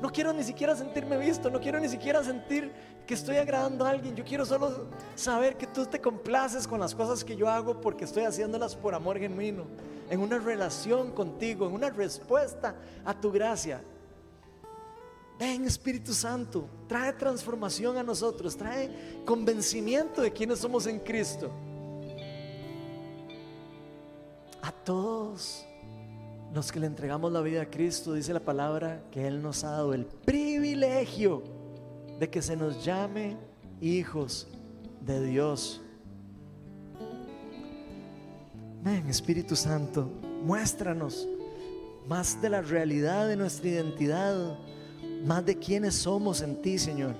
[0.00, 2.70] No quiero ni siquiera sentirme visto, no quiero ni siquiera sentir
[3.04, 4.14] que estoy agradando a alguien.
[4.14, 4.86] Yo quiero solo
[5.16, 8.94] saber que tú te complaces con las cosas que yo hago porque estoy haciéndolas por
[8.94, 9.64] amor genuino,
[10.08, 13.82] en una relación contigo, en una respuesta a tu gracia.
[15.38, 21.50] Ven Espíritu Santo, trae transformación a nosotros, trae convencimiento de quienes somos en Cristo.
[24.62, 25.67] A todos
[26.52, 29.70] los que le entregamos la vida a Cristo, dice la palabra que Él nos ha
[29.70, 31.42] dado el privilegio
[32.18, 33.36] de que se nos llame
[33.80, 34.48] hijos
[35.00, 35.80] de Dios.
[38.82, 40.10] Ven, Espíritu Santo,
[40.42, 41.28] muéstranos
[42.08, 44.58] más de la realidad de nuestra identidad,
[45.24, 47.14] más de quiénes somos en ti, Señor,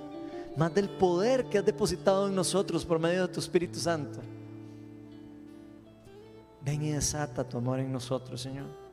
[0.56, 4.20] más del poder que has depositado en nosotros por medio de tu Espíritu Santo.
[6.64, 8.87] Ven y desata tu amor en nosotros, Señor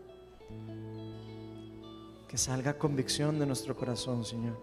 [2.36, 4.60] que salga convicción de nuestro corazón, Señor.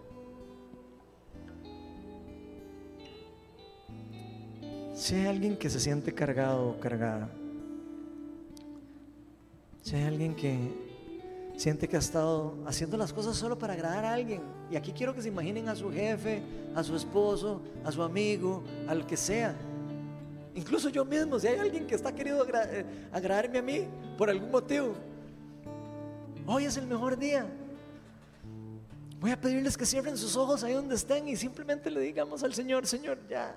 [4.94, 7.31] Si hay alguien que se siente cargado o cargada,
[9.81, 10.55] si hay alguien que
[11.57, 15.15] siente que ha estado haciendo las cosas solo para agradar a alguien, y aquí quiero
[15.15, 16.43] que se imaginen a su jefe,
[16.74, 19.57] a su esposo, a su amigo, al que sea,
[20.55, 23.89] incluso yo mismo, si hay alguien que está queriendo eh, agradarme a mí
[24.19, 24.93] por algún motivo,
[26.47, 27.47] hoy es el mejor día.
[29.23, 32.53] Voy a pedirles que cierren sus ojos ahí donde estén y simplemente le digamos al
[32.55, 33.57] Señor, Señor, ya,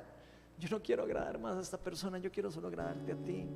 [0.59, 3.47] yo no quiero agradar más a esta persona, yo quiero solo agradarte a ti.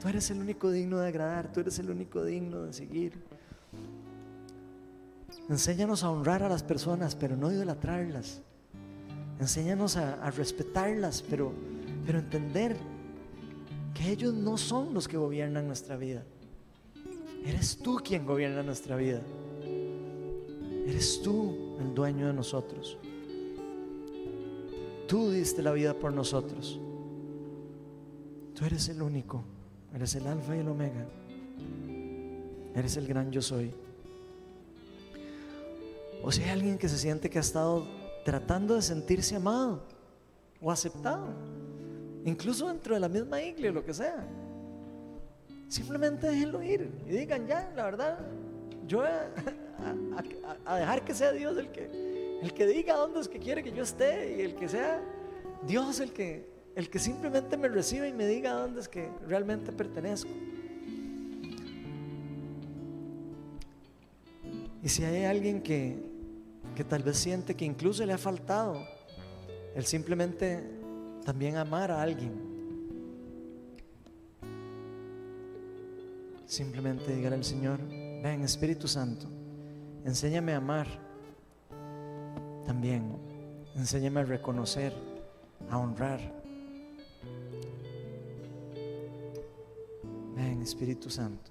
[0.00, 3.22] Tú eres el único digno de agradar, tú eres el único digno de seguir.
[5.50, 8.40] Enséñanos a honrar a las personas, pero no idolatrarlas.
[9.38, 11.52] Enséñanos a, a respetarlas, pero,
[12.06, 12.74] pero entender
[13.92, 16.22] que ellos no son los que gobiernan nuestra vida.
[17.44, 19.20] Eres tú quien gobierna nuestra vida.
[20.86, 22.98] Eres tú el dueño de nosotros.
[25.06, 26.80] Tú diste la vida por nosotros.
[28.54, 29.42] Tú eres el único.
[29.94, 31.06] Eres el alfa y el omega.
[32.74, 33.72] Eres el gran yo soy.
[36.22, 37.84] O si hay alguien que se siente que ha estado
[38.24, 39.82] tratando de sentirse amado
[40.60, 41.28] o aceptado,
[42.24, 44.24] incluso dentro de la misma iglesia, lo que sea,
[45.68, 48.18] simplemente déjenlo ir y digan ya, la verdad,
[48.86, 49.02] yo
[50.64, 53.72] a, dejar que sea Dios el que, el que diga dónde es que quiere que
[53.72, 55.02] yo esté y el que sea
[55.66, 59.72] Dios el que, el que simplemente me reciba y me diga dónde es que realmente
[59.72, 60.30] pertenezco.
[64.82, 65.96] Y si hay alguien que,
[66.74, 68.84] que tal vez siente que incluso le ha faltado
[69.76, 70.64] el simplemente
[71.24, 72.32] también amar a alguien,
[76.46, 79.41] simplemente diga al Señor, ven Espíritu Santo
[80.04, 80.86] Enséñame a amar.
[82.66, 83.16] También,
[83.76, 84.92] enséñame a reconocer,
[85.70, 86.20] a honrar.
[90.34, 91.50] Ven, Espíritu Santo.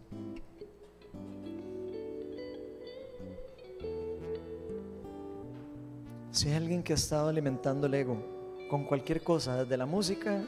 [6.32, 8.18] Si hay alguien que ha estado alimentando el ego
[8.70, 10.44] con cualquier cosa, desde la música,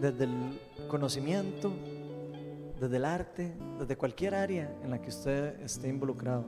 [0.00, 1.72] desde el conocimiento,
[2.80, 6.44] desde el arte, desde cualquier área en la que usted esté involucrado,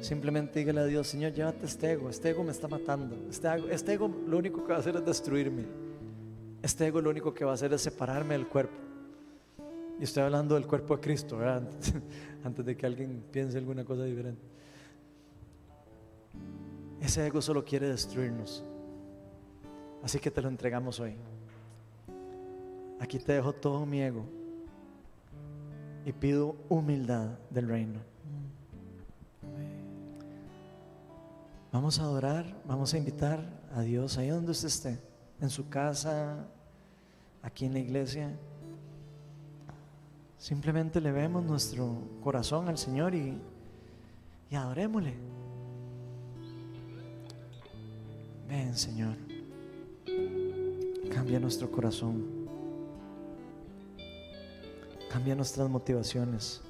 [0.00, 3.68] simplemente dígale a Dios, Señor, llévate este ego, este ego me está matando, este ego,
[3.68, 5.64] este ego lo único que va a hacer es destruirme,
[6.62, 8.76] este ego lo único que va a hacer es separarme del cuerpo.
[10.00, 11.68] Y estoy hablando del cuerpo de Cristo, ¿verdad?
[12.44, 14.42] antes de que alguien piense alguna cosa diferente.
[17.00, 18.64] Ese ego solo quiere destruirnos.
[20.02, 21.14] Así que te lo entregamos hoy.
[23.00, 24.24] Aquí te dejo todo mi ego
[26.04, 28.00] y pido humildad del reino.
[31.72, 35.00] Vamos a adorar, vamos a invitar a Dios ahí donde usted esté,
[35.40, 36.46] en su casa,
[37.42, 38.34] aquí en la iglesia.
[40.38, 43.38] Simplemente le vemos nuestro corazón al Señor y,
[44.50, 45.14] y adorémosle.
[48.48, 49.16] Ven, Señor.
[51.12, 52.24] Cambia nuestro corazón.
[55.10, 56.62] Cambia nuestras motivaciones.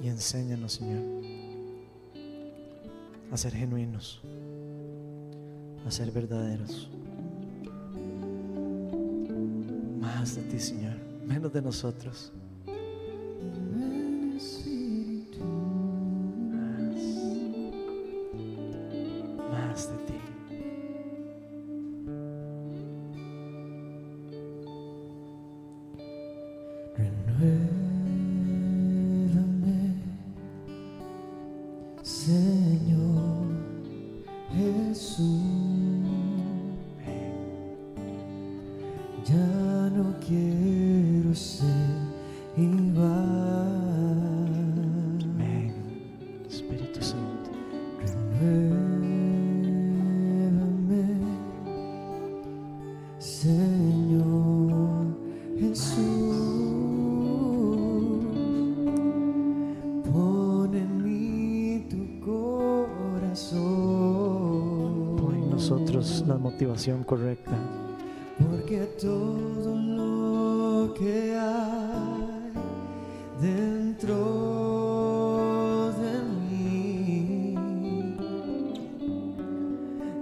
[0.00, 1.02] Y enséñanos, Señor,
[3.30, 4.20] a ser genuinos,
[5.86, 6.88] a ser verdaderos.
[10.00, 10.96] Más de ti, Señor,
[11.26, 12.32] menos de nosotros.
[66.78, 67.56] Motivación correcta.
[68.38, 72.52] Porque todo lo que hay
[73.40, 74.14] dentro
[76.00, 77.54] de mí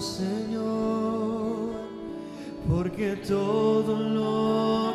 [0.00, 1.70] Señor,
[2.68, 4.89] porque todo lo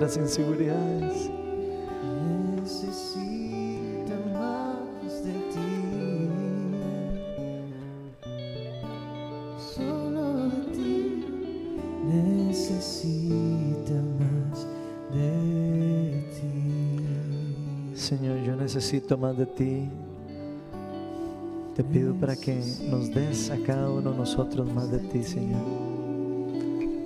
[0.00, 1.30] nuestras inseguridades.
[2.56, 5.70] Necesita más de ti,
[9.74, 11.24] solo de ti.
[12.06, 14.66] Necesita más
[15.14, 17.94] de ti.
[17.94, 19.90] Señor, yo necesito más de ti.
[21.76, 22.58] Te pido para que
[22.90, 25.89] nos des a cada uno de nosotros más de ti, Señor.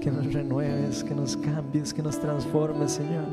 [0.05, 3.25] Que nos renueves, que nos cambies, que nos transformes, Señor.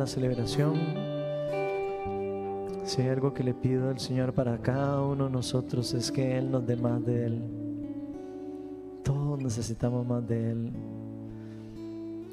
[0.00, 0.80] La celebración.
[2.84, 6.38] Si hay algo que le pido al Señor para cada uno de nosotros es que
[6.38, 7.42] Él nos dé más de Él.
[9.04, 10.72] Todos necesitamos más de Él.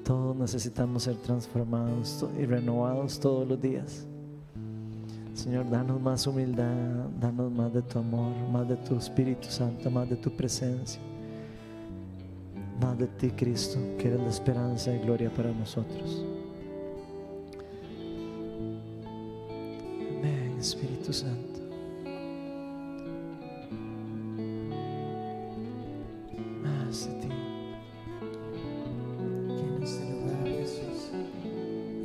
[0.06, 4.07] Todos necesitamos ser transformados y renovados todos los días.
[5.34, 10.10] Señor, danos más humildad, danos más de tu amor, más de tu Espíritu Santo, más
[10.10, 11.02] de tu presencia,
[12.81, 16.36] más de ti, Cristo, que eres la esperanza y gloria para nosotros.
[26.88, 27.27] Más de ti.
[29.49, 31.11] Llena este lugar, Jesús.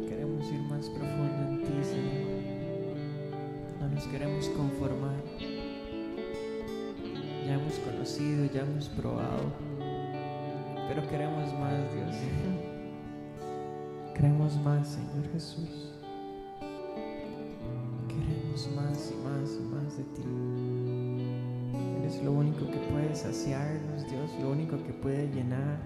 [0.09, 2.27] Queremos ir más profundo en ti, Señor.
[3.81, 5.23] No nos queremos conformar.
[7.47, 9.53] Ya hemos conocido, ya hemos probado.
[10.89, 12.17] Pero queremos más, Dios.
[14.17, 15.93] Queremos más, Señor Jesús.
[18.09, 20.23] Queremos más y más y más de ti.
[22.01, 24.02] Eres lo único que puede saciarnos,
[24.41, 25.79] lo único que puede llenar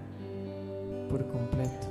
[1.09, 1.86] por completo.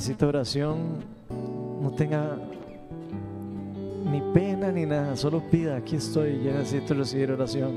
[0.00, 0.78] Necesita oración,
[1.82, 2.38] no tenga
[4.10, 7.72] ni pena ni nada, solo pida, aquí estoy, yo necesito recibir oración.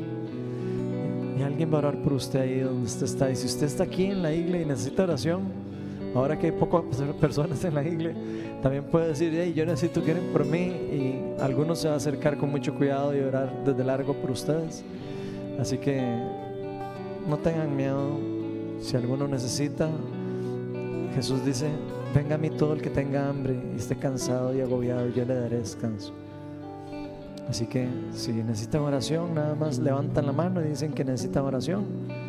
[1.38, 3.30] Y alguien va a orar por usted ahí donde usted está.
[3.30, 5.42] Y si usted está aquí en la iglesia y necesita oración,
[6.16, 6.84] ahora que hay pocas
[7.20, 8.22] personas en la iglesia,
[8.62, 10.60] también puede decir, hey, yo necesito que oren por mí.
[10.60, 14.82] Y algunos se va a acercar con mucho cuidado y orar desde largo por ustedes.
[15.60, 16.02] Así que
[17.28, 18.18] no tengan miedo.
[18.80, 19.90] Si alguno necesita,
[21.16, 21.68] Jesús dice,
[22.14, 25.36] venga a mí todo el que tenga hambre y esté cansado y agobiado, yo le
[25.36, 26.14] daré descanso.
[27.50, 31.86] Así que si necesitan oración, nada más levantan la mano y dicen que necesitan oración.